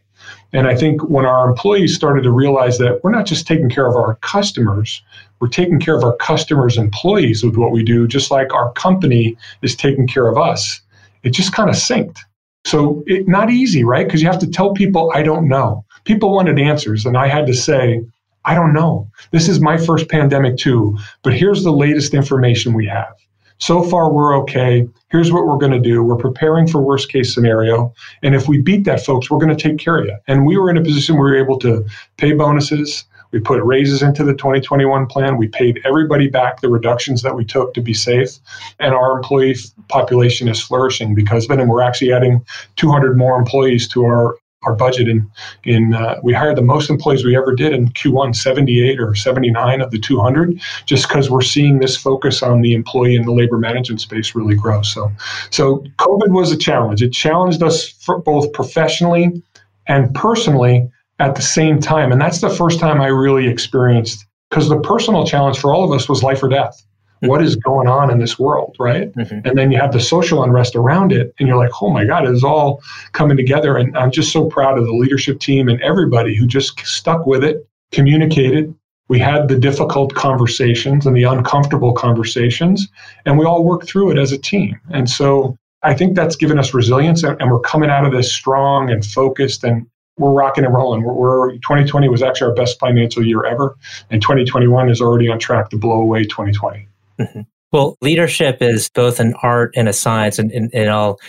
And 0.53 0.67
I 0.67 0.75
think 0.75 1.01
when 1.09 1.25
our 1.25 1.49
employees 1.49 1.95
started 1.95 2.21
to 2.21 2.31
realize 2.31 2.77
that 2.77 3.03
we're 3.03 3.11
not 3.11 3.25
just 3.25 3.47
taking 3.47 3.67
care 3.67 3.87
of 3.87 3.95
our 3.95 4.15
customers, 4.17 5.01
we're 5.39 5.47
taking 5.47 5.79
care 5.79 5.95
of 5.95 6.03
our 6.03 6.15
customers' 6.17 6.77
employees 6.77 7.43
with 7.43 7.55
what 7.55 7.71
we 7.71 7.83
do, 7.83 8.07
just 8.07 8.29
like 8.29 8.53
our 8.53 8.71
company 8.73 9.35
is 9.63 9.75
taking 9.75 10.07
care 10.07 10.27
of 10.27 10.37
us, 10.37 10.81
it 11.23 11.31
just 11.31 11.51
kind 11.51 11.69
of 11.69 11.75
synced. 11.75 12.19
So 12.63 13.03
it 13.07 13.27
not 13.27 13.49
easy, 13.49 13.83
right? 13.83 14.05
Because 14.05 14.21
you 14.21 14.27
have 14.27 14.39
to 14.41 14.51
tell 14.51 14.73
people, 14.73 15.11
I 15.15 15.23
don't 15.23 15.47
know. 15.47 15.83
People 16.03 16.31
wanted 16.31 16.59
answers, 16.59 17.07
and 17.07 17.17
I 17.17 17.27
had 17.27 17.47
to 17.47 17.55
say, 17.55 18.05
I 18.45 18.53
don't 18.53 18.73
know. 18.73 19.09
This 19.31 19.49
is 19.49 19.59
my 19.59 19.77
first 19.77 20.09
pandemic 20.09 20.57
too, 20.57 20.95
but 21.23 21.33
here's 21.33 21.63
the 21.63 21.71
latest 21.71 22.13
information 22.13 22.73
we 22.73 22.85
have. 22.85 23.15
So 23.61 23.83
far, 23.83 24.11
we're 24.11 24.35
okay. 24.39 24.89
Here's 25.09 25.31
what 25.31 25.45
we're 25.45 25.57
going 25.57 25.71
to 25.71 25.79
do. 25.79 26.01
We're 26.01 26.15
preparing 26.15 26.67
for 26.67 26.81
worst 26.81 27.11
case 27.11 27.31
scenario. 27.31 27.93
And 28.23 28.33
if 28.33 28.47
we 28.47 28.59
beat 28.59 28.85
that, 28.85 29.05
folks, 29.05 29.29
we're 29.29 29.37
going 29.37 29.55
to 29.55 29.69
take 29.69 29.77
care 29.77 29.99
of 29.99 30.05
you. 30.05 30.17
And 30.27 30.47
we 30.47 30.57
were 30.57 30.71
in 30.71 30.77
a 30.77 30.83
position 30.83 31.15
where 31.15 31.25
we 31.25 31.31
were 31.31 31.43
able 31.43 31.59
to 31.59 31.85
pay 32.17 32.33
bonuses. 32.33 33.05
We 33.29 33.39
put 33.39 33.61
raises 33.63 34.01
into 34.01 34.23
the 34.23 34.33
2021 34.33 35.05
plan. 35.05 35.37
We 35.37 35.47
paid 35.47 35.79
everybody 35.85 36.27
back 36.27 36.61
the 36.61 36.69
reductions 36.69 37.21
that 37.21 37.35
we 37.35 37.45
took 37.45 37.75
to 37.75 37.81
be 37.81 37.93
safe. 37.93 38.39
And 38.79 38.95
our 38.95 39.15
employee 39.15 39.55
population 39.89 40.47
is 40.47 40.59
flourishing 40.59 41.13
because. 41.13 41.47
And 41.47 41.69
we're 41.69 41.83
actually 41.83 42.13
adding 42.13 42.43
200 42.77 43.15
more 43.15 43.37
employees 43.37 43.87
to 43.89 44.05
our 44.05 44.37
our 44.63 44.75
budget 44.75 45.07
in 45.07 45.29
in 45.63 45.93
uh, 45.93 46.19
we 46.23 46.33
hired 46.33 46.55
the 46.55 46.61
most 46.61 46.89
employees 46.89 47.25
we 47.25 47.35
ever 47.35 47.55
did 47.55 47.73
in 47.73 47.89
Q1 47.89 48.35
78 48.35 48.99
or 48.99 49.15
79 49.15 49.81
of 49.81 49.91
the 49.91 49.99
200 49.99 50.59
just 50.85 51.07
because 51.07 51.29
we're 51.29 51.41
seeing 51.41 51.79
this 51.79 51.97
focus 51.97 52.43
on 52.43 52.61
the 52.61 52.73
employee 52.73 53.15
and 53.15 53.25
the 53.25 53.31
labor 53.31 53.57
management 53.57 54.01
space 54.01 54.35
really 54.35 54.55
grow. 54.55 54.81
So 54.81 55.11
so 55.49 55.83
covid 55.97 56.29
was 56.29 56.51
a 56.51 56.57
challenge. 56.57 57.01
It 57.01 57.11
challenged 57.11 57.63
us 57.63 57.91
both 58.23 58.51
professionally 58.53 59.41
and 59.87 60.13
personally 60.13 60.89
at 61.19 61.35
the 61.35 61.41
same 61.41 61.79
time. 61.79 62.11
And 62.11 62.21
that's 62.21 62.41
the 62.41 62.49
first 62.49 62.79
time 62.79 63.01
I 63.01 63.07
really 63.07 63.47
experienced 63.47 64.25
because 64.49 64.69
the 64.69 64.79
personal 64.79 65.25
challenge 65.25 65.59
for 65.59 65.73
all 65.73 65.83
of 65.83 65.91
us 65.91 66.07
was 66.07 66.23
life 66.23 66.43
or 66.43 66.49
death 66.49 66.83
what 67.21 67.43
is 67.43 67.55
going 67.55 67.87
on 67.87 68.09
in 68.11 68.19
this 68.19 68.39
world, 68.39 68.75
right? 68.79 69.13
Mm-hmm. 69.13 69.47
And 69.47 69.57
then 69.57 69.71
you 69.71 69.79
have 69.79 69.93
the 69.93 69.99
social 69.99 70.43
unrest 70.43 70.75
around 70.75 71.11
it, 71.11 71.33
and 71.39 71.47
you're 71.47 71.57
like, 71.57 71.71
oh 71.81 71.89
my 71.89 72.05
God, 72.05 72.27
it's 72.27 72.43
all 72.43 72.81
coming 73.11 73.37
together. 73.37 73.77
And 73.77 73.95
I'm 73.97 74.11
just 74.11 74.31
so 74.31 74.45
proud 74.45 74.77
of 74.77 74.85
the 74.85 74.93
leadership 74.93 75.39
team 75.39 75.67
and 75.67 75.79
everybody 75.81 76.35
who 76.35 76.47
just 76.47 76.79
stuck 76.85 77.25
with 77.25 77.43
it, 77.43 77.67
communicated. 77.91 78.73
We 79.07 79.19
had 79.19 79.49
the 79.49 79.57
difficult 79.57 80.15
conversations 80.15 81.05
and 81.05 81.15
the 81.15 81.23
uncomfortable 81.23 81.93
conversations, 81.93 82.87
and 83.25 83.37
we 83.37 83.45
all 83.45 83.63
worked 83.63 83.87
through 83.87 84.11
it 84.11 84.17
as 84.17 84.31
a 84.31 84.37
team. 84.37 84.79
And 84.91 85.09
so 85.09 85.57
I 85.83 85.93
think 85.93 86.15
that's 86.15 86.35
given 86.35 86.57
us 86.57 86.73
resilience, 86.73 87.23
and, 87.23 87.51
we're 87.51 87.59
coming 87.59 87.89
out 87.89 88.05
of 88.05 88.13
this 88.13 88.31
strong 88.31 88.89
and 88.89 89.05
focused 89.05 89.63
and 89.63 89.85
we're 90.17 90.31
rocking 90.31 90.63
and 90.63 90.73
rolling. 90.73 91.03
We're, 91.03 91.13
we're, 91.13 91.51
2020 91.53 92.07
was 92.09 92.21
actually 92.21 92.49
our 92.49 92.53
best 92.55 92.79
financial 92.79 93.25
year 93.25 93.43
ever, 93.45 93.75
and 94.09 94.21
2021 94.21 94.89
is 94.89 95.01
already 95.01 95.29
on 95.29 95.39
track 95.39 95.69
to 95.69 95.77
blow 95.77 95.99
away 95.99 96.23
2020. 96.23 96.87
Mm-hmm. 97.21 97.41
Well, 97.71 97.97
leadership 98.01 98.61
is 98.61 98.89
both 98.89 99.19
an 99.19 99.33
art 99.41 99.73
and 99.77 99.87
a 99.87 99.93
science. 99.93 100.39
And, 100.39 100.51
and, 100.51 100.69
and 100.73 100.89
I'll 100.89 101.19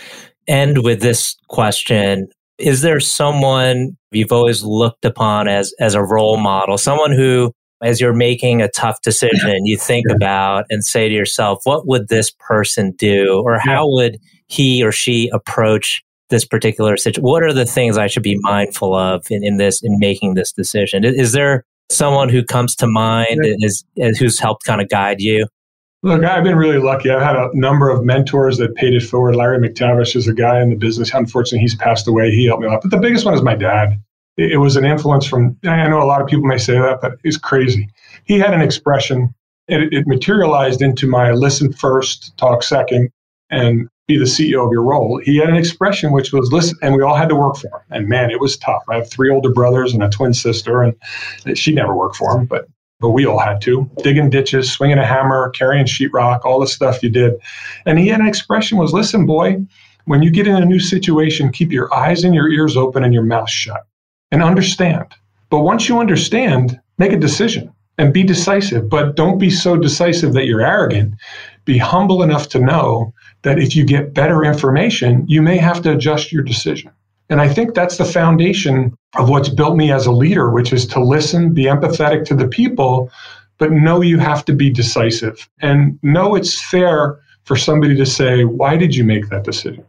end 0.47 0.83
with 0.83 1.01
this 1.01 1.37
question. 1.47 2.27
Is 2.57 2.81
there 2.81 2.99
someone 2.99 3.97
you've 4.11 4.31
always 4.31 4.63
looked 4.63 5.05
upon 5.05 5.47
as, 5.47 5.73
as 5.79 5.95
a 5.95 6.03
role 6.03 6.37
model, 6.37 6.77
someone 6.77 7.11
who, 7.11 7.51
as 7.81 7.99
you're 7.99 8.13
making 8.13 8.61
a 8.61 8.69
tough 8.69 9.01
decision, 9.01 9.65
you 9.65 9.77
think 9.77 10.07
about 10.09 10.65
and 10.69 10.85
say 10.85 11.09
to 11.09 11.15
yourself, 11.15 11.59
what 11.63 11.87
would 11.87 12.09
this 12.09 12.31
person 12.39 12.93
do? 12.97 13.41
Or 13.43 13.57
how 13.57 13.83
would 13.87 14.19
he 14.47 14.83
or 14.83 14.91
she 14.91 15.29
approach 15.29 16.03
this 16.29 16.45
particular 16.45 16.95
situation? 16.97 17.23
What 17.23 17.43
are 17.43 17.53
the 17.53 17.65
things 17.65 17.97
I 17.97 18.07
should 18.07 18.23
be 18.23 18.37
mindful 18.41 18.95
of 18.95 19.25
in, 19.29 19.43
in 19.43 19.57
this, 19.57 19.81
in 19.83 19.97
making 19.99 20.35
this 20.35 20.51
decision? 20.51 21.03
Is, 21.03 21.15
is 21.15 21.31
there 21.31 21.65
someone 21.89 22.29
who 22.29 22.43
comes 22.43 22.75
to 22.77 22.87
mind 22.87 23.39
is, 23.43 23.83
is 23.97 24.17
who's 24.17 24.39
helped 24.39 24.63
kind 24.65 24.81
of 24.81 24.89
guide 24.89 25.19
you? 25.19 25.47
Look, 26.05 26.25
I've 26.25 26.43
been 26.43 26.57
really 26.57 26.79
lucky. 26.79 27.09
I've 27.09 27.21
had 27.21 27.37
a 27.37 27.49
number 27.53 27.89
of 27.89 28.03
mentors 28.03 28.57
that 28.57 28.75
paid 28.75 28.93
it 28.93 29.03
forward. 29.03 29.37
Larry 29.37 29.57
McTavish 29.57 30.17
is 30.17 30.27
a 30.27 30.33
guy 30.33 30.61
in 30.61 30.69
the 30.69 30.75
business. 30.75 31.13
Unfortunately, 31.13 31.59
he's 31.59 31.75
passed 31.75 32.09
away. 32.09 32.29
He 32.29 32.45
helped 32.45 32.61
me 32.61 32.67
a 32.67 32.71
lot. 32.71 32.81
But 32.81 32.91
the 32.91 32.97
biggest 32.97 33.23
one 33.23 33.33
is 33.33 33.41
my 33.41 33.55
dad. 33.55 34.01
It 34.35 34.59
was 34.59 34.75
an 34.75 34.83
influence 34.83 35.25
from, 35.25 35.57
I 35.63 35.87
know 35.87 36.03
a 36.03 36.05
lot 36.05 36.21
of 36.21 36.27
people 36.27 36.43
may 36.43 36.57
say 36.57 36.73
that, 36.73 36.99
but 36.99 37.13
he's 37.23 37.37
crazy. 37.37 37.87
He 38.25 38.37
had 38.37 38.53
an 38.53 38.59
expression, 38.59 39.33
it, 39.69 39.93
it 39.93 40.05
materialized 40.05 40.81
into 40.81 41.07
my 41.07 41.31
listen 41.31 41.71
first, 41.71 42.35
talk 42.37 42.63
second, 42.63 43.09
and 43.49 43.87
be 44.07 44.17
the 44.17 44.25
CEO 44.25 44.65
of 44.65 44.73
your 44.73 44.81
role. 44.81 45.21
He 45.23 45.37
had 45.37 45.49
an 45.49 45.55
expression 45.55 46.11
which 46.11 46.33
was 46.33 46.51
listen, 46.51 46.77
and 46.81 46.95
we 46.95 47.01
all 47.01 47.15
had 47.15 47.29
to 47.29 47.35
work 47.35 47.55
for 47.55 47.67
him. 47.67 47.81
And 47.91 48.09
man, 48.09 48.29
it 48.29 48.41
was 48.41 48.57
tough. 48.57 48.83
I 48.89 48.95
have 48.95 49.09
three 49.09 49.29
older 49.29 49.53
brothers 49.53 49.93
and 49.93 50.03
a 50.03 50.09
twin 50.09 50.33
sister, 50.33 50.81
and 50.81 50.95
she 51.57 51.71
never 51.71 51.95
worked 51.95 52.17
for 52.17 52.37
him, 52.37 52.45
but 52.45 52.67
but 53.03 53.09
we 53.09 53.25
all 53.25 53.37
had 53.37 53.59
to 53.59 53.91
digging 54.01 54.29
ditches, 54.29 54.71
swinging 54.71 54.97
a 54.97 55.05
hammer, 55.05 55.49
carrying 55.49 55.85
sheetrock, 55.85 56.45
all 56.45 56.57
the 56.57 56.65
stuff 56.65 57.03
you 57.03 57.09
did. 57.09 57.33
And 57.85 57.99
he 57.99 58.07
had 58.07 58.21
an 58.21 58.27
expression 58.27 58.77
was, 58.77 58.93
"Listen, 58.93 59.25
boy, 59.25 59.57
when 60.05 60.23
you 60.23 60.31
get 60.31 60.47
in 60.47 60.55
a 60.55 60.65
new 60.65 60.79
situation, 60.79 61.51
keep 61.51 61.69
your 61.69 61.93
eyes 61.93 62.23
and 62.23 62.33
your 62.33 62.47
ears 62.49 62.77
open 62.77 63.03
and 63.03 63.13
your 63.13 63.23
mouth 63.23 63.49
shut, 63.49 63.83
and 64.31 64.41
understand. 64.41 65.07
But 65.49 65.63
once 65.63 65.89
you 65.89 65.99
understand, 65.99 66.79
make 66.97 67.11
a 67.11 67.17
decision 67.17 67.73
and 67.97 68.13
be 68.13 68.23
decisive. 68.23 68.87
But 68.87 69.17
don't 69.17 69.37
be 69.37 69.49
so 69.49 69.75
decisive 69.75 70.31
that 70.31 70.45
you're 70.45 70.65
arrogant. 70.65 71.15
Be 71.65 71.77
humble 71.77 72.23
enough 72.23 72.47
to 72.49 72.59
know 72.59 73.13
that 73.41 73.59
if 73.59 73.75
you 73.75 73.83
get 73.85 74.13
better 74.13 74.45
information, 74.45 75.25
you 75.27 75.41
may 75.41 75.57
have 75.57 75.81
to 75.81 75.91
adjust 75.91 76.31
your 76.31 76.43
decision." 76.43 76.89
And 77.29 77.41
I 77.41 77.47
think 77.47 77.73
that's 77.73 77.97
the 77.97 78.05
foundation 78.05 78.95
of 79.15 79.29
what's 79.29 79.49
built 79.49 79.75
me 79.75 79.91
as 79.91 80.05
a 80.05 80.11
leader, 80.11 80.49
which 80.49 80.73
is 80.73 80.85
to 80.87 81.03
listen, 81.03 81.53
be 81.53 81.63
empathetic 81.63 82.25
to 82.25 82.35
the 82.35 82.47
people, 82.47 83.09
but 83.57 83.71
know 83.71 84.01
you 84.01 84.19
have 84.19 84.43
to 84.45 84.53
be 84.53 84.69
decisive 84.69 85.49
and 85.61 85.97
know 86.03 86.35
it's 86.35 86.61
fair 86.69 87.19
for 87.45 87.55
somebody 87.55 87.95
to 87.95 88.05
say, 88.05 88.43
Why 88.45 88.77
did 88.77 88.95
you 88.95 89.03
make 89.03 89.29
that 89.29 89.43
decision? 89.43 89.85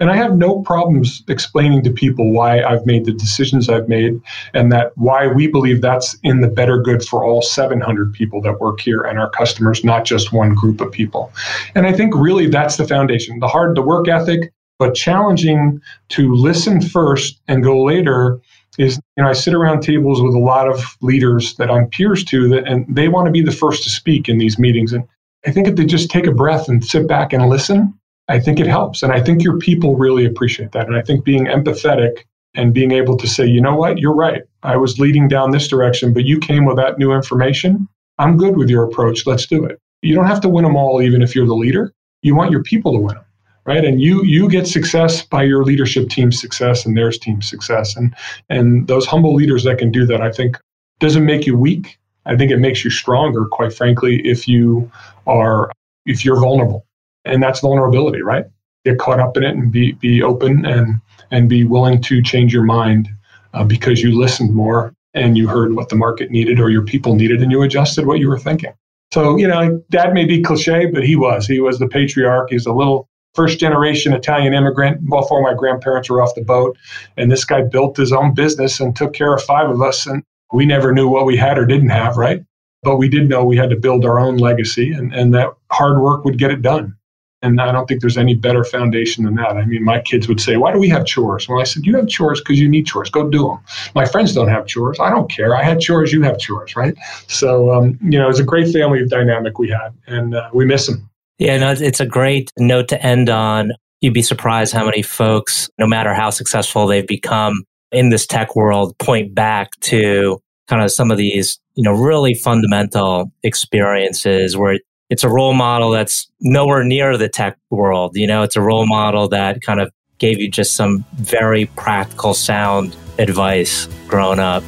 And 0.00 0.10
I 0.10 0.16
have 0.16 0.36
no 0.36 0.60
problems 0.62 1.22
explaining 1.28 1.84
to 1.84 1.90
people 1.90 2.32
why 2.32 2.62
I've 2.62 2.84
made 2.84 3.04
the 3.04 3.12
decisions 3.12 3.68
I've 3.68 3.88
made 3.88 4.20
and 4.52 4.72
that 4.72 4.90
why 4.96 5.28
we 5.28 5.46
believe 5.46 5.80
that's 5.80 6.16
in 6.24 6.40
the 6.40 6.48
better 6.48 6.82
good 6.82 7.04
for 7.04 7.24
all 7.24 7.42
700 7.42 8.12
people 8.12 8.42
that 8.42 8.60
work 8.60 8.80
here 8.80 9.02
and 9.02 9.20
our 9.20 9.30
customers, 9.30 9.84
not 9.84 10.04
just 10.04 10.32
one 10.32 10.54
group 10.54 10.80
of 10.80 10.90
people. 10.90 11.32
And 11.76 11.86
I 11.86 11.92
think 11.92 12.12
really 12.16 12.48
that's 12.48 12.76
the 12.76 12.88
foundation. 12.88 13.38
The 13.38 13.46
hard, 13.46 13.76
the 13.76 13.82
work 13.82 14.08
ethic, 14.08 14.52
But 14.78 14.94
challenging 14.94 15.80
to 16.10 16.34
listen 16.34 16.80
first 16.80 17.40
and 17.48 17.62
go 17.62 17.82
later 17.82 18.40
is, 18.78 18.98
you 19.16 19.22
know, 19.22 19.30
I 19.30 19.32
sit 19.32 19.54
around 19.54 19.82
tables 19.82 20.20
with 20.20 20.34
a 20.34 20.38
lot 20.38 20.68
of 20.68 20.84
leaders 21.00 21.54
that 21.56 21.70
I'm 21.70 21.88
peers 21.88 22.24
to 22.24 22.48
that, 22.48 22.66
and 22.66 22.84
they 22.94 23.08
want 23.08 23.26
to 23.26 23.32
be 23.32 23.42
the 23.42 23.52
first 23.52 23.84
to 23.84 23.90
speak 23.90 24.28
in 24.28 24.38
these 24.38 24.58
meetings. 24.58 24.92
And 24.92 25.04
I 25.46 25.52
think 25.52 25.68
if 25.68 25.76
they 25.76 25.84
just 25.84 26.10
take 26.10 26.26
a 26.26 26.32
breath 26.32 26.68
and 26.68 26.84
sit 26.84 27.06
back 27.06 27.32
and 27.32 27.48
listen, 27.48 27.98
I 28.28 28.40
think 28.40 28.58
it 28.58 28.66
helps. 28.66 29.02
And 29.02 29.12
I 29.12 29.20
think 29.20 29.44
your 29.44 29.58
people 29.58 29.96
really 29.96 30.24
appreciate 30.24 30.72
that. 30.72 30.86
And 30.86 30.96
I 30.96 31.02
think 31.02 31.24
being 31.24 31.46
empathetic 31.46 32.24
and 32.54 32.72
being 32.72 32.92
able 32.92 33.16
to 33.18 33.26
say, 33.26 33.46
you 33.46 33.60
know 33.60 33.76
what, 33.76 33.98
you're 33.98 34.14
right. 34.14 34.42
I 34.62 34.76
was 34.76 34.98
leading 34.98 35.28
down 35.28 35.50
this 35.50 35.68
direction, 35.68 36.12
but 36.14 36.24
you 36.24 36.38
came 36.38 36.64
with 36.64 36.76
that 36.76 36.98
new 36.98 37.12
information. 37.12 37.88
I'm 38.18 38.36
good 38.36 38.56
with 38.56 38.70
your 38.70 38.84
approach. 38.84 39.26
Let's 39.26 39.46
do 39.46 39.64
it. 39.64 39.78
You 40.02 40.14
don't 40.14 40.26
have 40.26 40.40
to 40.42 40.48
win 40.48 40.64
them 40.64 40.76
all, 40.76 41.02
even 41.02 41.22
if 41.22 41.34
you're 41.34 41.46
the 41.46 41.54
leader. 41.54 41.92
You 42.22 42.34
want 42.34 42.50
your 42.50 42.62
people 42.62 42.92
to 42.92 42.98
win 42.98 43.16
them, 43.16 43.23
right? 43.66 43.84
And 43.84 44.00
you 44.00 44.22
you 44.24 44.48
get 44.48 44.66
success 44.66 45.22
by 45.22 45.42
your 45.42 45.64
leadership 45.64 46.08
team's 46.08 46.40
success 46.40 46.84
and 46.84 46.96
theirs 46.96 47.18
team's 47.18 47.48
success. 47.48 47.96
And 47.96 48.14
and 48.48 48.86
those 48.86 49.06
humble 49.06 49.34
leaders 49.34 49.64
that 49.64 49.78
can 49.78 49.90
do 49.90 50.06
that, 50.06 50.20
I 50.20 50.30
think, 50.30 50.58
doesn't 51.00 51.24
make 51.24 51.46
you 51.46 51.56
weak. 51.56 51.98
I 52.26 52.36
think 52.36 52.50
it 52.50 52.58
makes 52.58 52.84
you 52.84 52.90
stronger, 52.90 53.46
quite 53.46 53.72
frankly, 53.72 54.20
if 54.26 54.48
you 54.48 54.90
are 55.26 55.70
if 56.06 56.24
you're 56.24 56.40
vulnerable. 56.40 56.86
And 57.24 57.42
that's 57.42 57.60
vulnerability, 57.60 58.22
right? 58.22 58.44
Get 58.84 58.98
caught 58.98 59.20
up 59.20 59.36
in 59.36 59.44
it 59.44 59.54
and 59.54 59.72
be 59.72 59.92
be 59.92 60.22
open 60.22 60.64
and 60.66 61.00
and 61.30 61.48
be 61.48 61.64
willing 61.64 62.00
to 62.02 62.22
change 62.22 62.52
your 62.52 62.64
mind 62.64 63.08
uh, 63.54 63.64
because 63.64 64.02
you 64.02 64.18
listened 64.18 64.54
more 64.54 64.94
and 65.14 65.38
you 65.38 65.48
heard 65.48 65.74
what 65.74 65.88
the 65.88 65.96
market 65.96 66.30
needed 66.30 66.60
or 66.60 66.70
your 66.70 66.82
people 66.82 67.14
needed 67.14 67.40
and 67.40 67.50
you 67.50 67.62
adjusted 67.62 68.06
what 68.06 68.18
you 68.18 68.28
were 68.28 68.38
thinking. 68.38 68.72
So, 69.12 69.36
you 69.36 69.46
know, 69.46 69.80
dad 69.90 70.12
may 70.12 70.24
be 70.24 70.42
cliche, 70.42 70.86
but 70.86 71.04
he 71.04 71.14
was. 71.14 71.46
He 71.46 71.60
was 71.60 71.78
the 71.78 71.86
patriarch. 71.86 72.50
He's 72.50 72.66
a 72.66 72.72
little 72.72 73.08
first 73.34 73.58
generation 73.58 74.12
Italian 74.12 74.54
immigrant. 74.54 75.00
Both 75.02 75.30
of 75.30 75.42
my 75.42 75.54
grandparents 75.54 76.08
were 76.08 76.22
off 76.22 76.34
the 76.34 76.42
boat. 76.42 76.76
And 77.16 77.30
this 77.30 77.44
guy 77.44 77.62
built 77.62 77.96
his 77.96 78.12
own 78.12 78.34
business 78.34 78.80
and 78.80 78.94
took 78.94 79.12
care 79.12 79.34
of 79.34 79.42
five 79.42 79.68
of 79.68 79.82
us. 79.82 80.06
And 80.06 80.22
we 80.52 80.64
never 80.66 80.92
knew 80.92 81.08
what 81.08 81.26
we 81.26 81.36
had 81.36 81.58
or 81.58 81.66
didn't 81.66 81.90
have, 81.90 82.16
right? 82.16 82.42
But 82.82 82.96
we 82.96 83.08
did 83.08 83.28
know 83.28 83.44
we 83.44 83.56
had 83.56 83.70
to 83.70 83.76
build 83.76 84.04
our 84.04 84.20
own 84.20 84.36
legacy 84.36 84.92
and, 84.92 85.12
and 85.12 85.34
that 85.34 85.50
hard 85.72 86.00
work 86.00 86.24
would 86.24 86.38
get 86.38 86.50
it 86.50 86.62
done. 86.62 86.96
And 87.42 87.60
I 87.60 87.72
don't 87.72 87.86
think 87.86 88.00
there's 88.00 88.16
any 88.16 88.34
better 88.34 88.64
foundation 88.64 89.24
than 89.24 89.34
that. 89.34 89.58
I 89.58 89.66
mean, 89.66 89.84
my 89.84 90.00
kids 90.00 90.28
would 90.28 90.40
say, 90.40 90.56
Why 90.56 90.72
do 90.72 90.78
we 90.78 90.88
have 90.88 91.04
chores? 91.04 91.46
Well, 91.46 91.60
I 91.60 91.64
said, 91.64 91.84
You 91.84 91.94
have 91.96 92.08
chores 92.08 92.40
because 92.40 92.58
you 92.58 92.70
need 92.70 92.86
chores. 92.86 93.10
Go 93.10 93.28
do 93.28 93.48
them. 93.48 93.58
My 93.94 94.06
friends 94.06 94.32
don't 94.32 94.48
have 94.48 94.66
chores. 94.66 94.98
I 94.98 95.10
don't 95.10 95.30
care. 95.30 95.54
I 95.54 95.62
had 95.62 95.78
chores. 95.78 96.10
You 96.10 96.22
have 96.22 96.38
chores, 96.38 96.74
right? 96.74 96.94
So, 97.26 97.70
um, 97.70 97.98
you 98.00 98.18
know, 98.18 98.30
it's 98.30 98.38
a 98.38 98.44
great 98.44 98.72
family 98.72 99.06
dynamic 99.06 99.58
we 99.58 99.68
had, 99.68 99.90
and 100.06 100.34
uh, 100.34 100.48
we 100.54 100.64
miss 100.64 100.86
them. 100.86 101.10
Yeah, 101.38 101.58
no, 101.58 101.72
it's 101.72 102.00
a 102.00 102.06
great 102.06 102.52
note 102.58 102.88
to 102.88 103.02
end 103.04 103.28
on. 103.28 103.72
You'd 104.00 104.14
be 104.14 104.22
surprised 104.22 104.72
how 104.72 104.84
many 104.84 105.02
folks, 105.02 105.68
no 105.78 105.86
matter 105.86 106.14
how 106.14 106.30
successful 106.30 106.86
they've 106.86 107.06
become 107.06 107.64
in 107.90 108.10
this 108.10 108.26
tech 108.26 108.54
world, 108.54 108.96
point 108.98 109.34
back 109.34 109.70
to 109.80 110.40
kind 110.68 110.82
of 110.82 110.90
some 110.92 111.10
of 111.10 111.16
these, 111.16 111.58
you 111.74 111.82
know, 111.82 111.92
really 111.92 112.34
fundamental 112.34 113.32
experiences 113.42 114.56
where 114.56 114.78
it's 115.10 115.24
a 115.24 115.28
role 115.28 115.54
model 115.54 115.90
that's 115.90 116.28
nowhere 116.40 116.84
near 116.84 117.16
the 117.16 117.28
tech 117.28 117.58
world. 117.70 118.12
You 118.14 118.26
know, 118.26 118.42
it's 118.42 118.56
a 118.56 118.62
role 118.62 118.86
model 118.86 119.28
that 119.28 119.60
kind 119.62 119.80
of 119.80 119.90
gave 120.18 120.38
you 120.38 120.50
just 120.50 120.74
some 120.74 121.04
very 121.14 121.66
practical, 121.66 122.34
sound 122.34 122.96
advice 123.18 123.86
growing 124.06 124.38
up. 124.38 124.62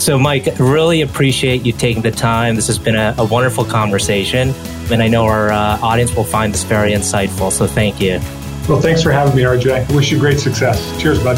So, 0.00 0.18
Mike, 0.18 0.48
really 0.58 1.02
appreciate 1.02 1.66
you 1.66 1.74
taking 1.74 2.00
the 2.00 2.10
time. 2.10 2.56
This 2.56 2.68
has 2.68 2.78
been 2.78 2.96
a, 2.96 3.14
a 3.18 3.24
wonderful 3.26 3.66
conversation, 3.66 4.54
and 4.90 5.02
I 5.02 5.08
know 5.08 5.26
our 5.26 5.52
uh, 5.52 5.78
audience 5.82 6.16
will 6.16 6.24
find 6.24 6.54
this 6.54 6.64
very 6.64 6.92
insightful. 6.92 7.52
So, 7.52 7.66
thank 7.66 8.00
you. 8.00 8.18
Well, 8.66 8.80
thanks 8.80 9.02
for 9.02 9.12
having 9.12 9.36
me, 9.36 9.42
RJ. 9.42 9.90
I 9.90 9.94
wish 9.94 10.10
you 10.10 10.18
great 10.18 10.40
success. 10.40 10.80
Cheers, 10.98 11.22
bud. 11.22 11.36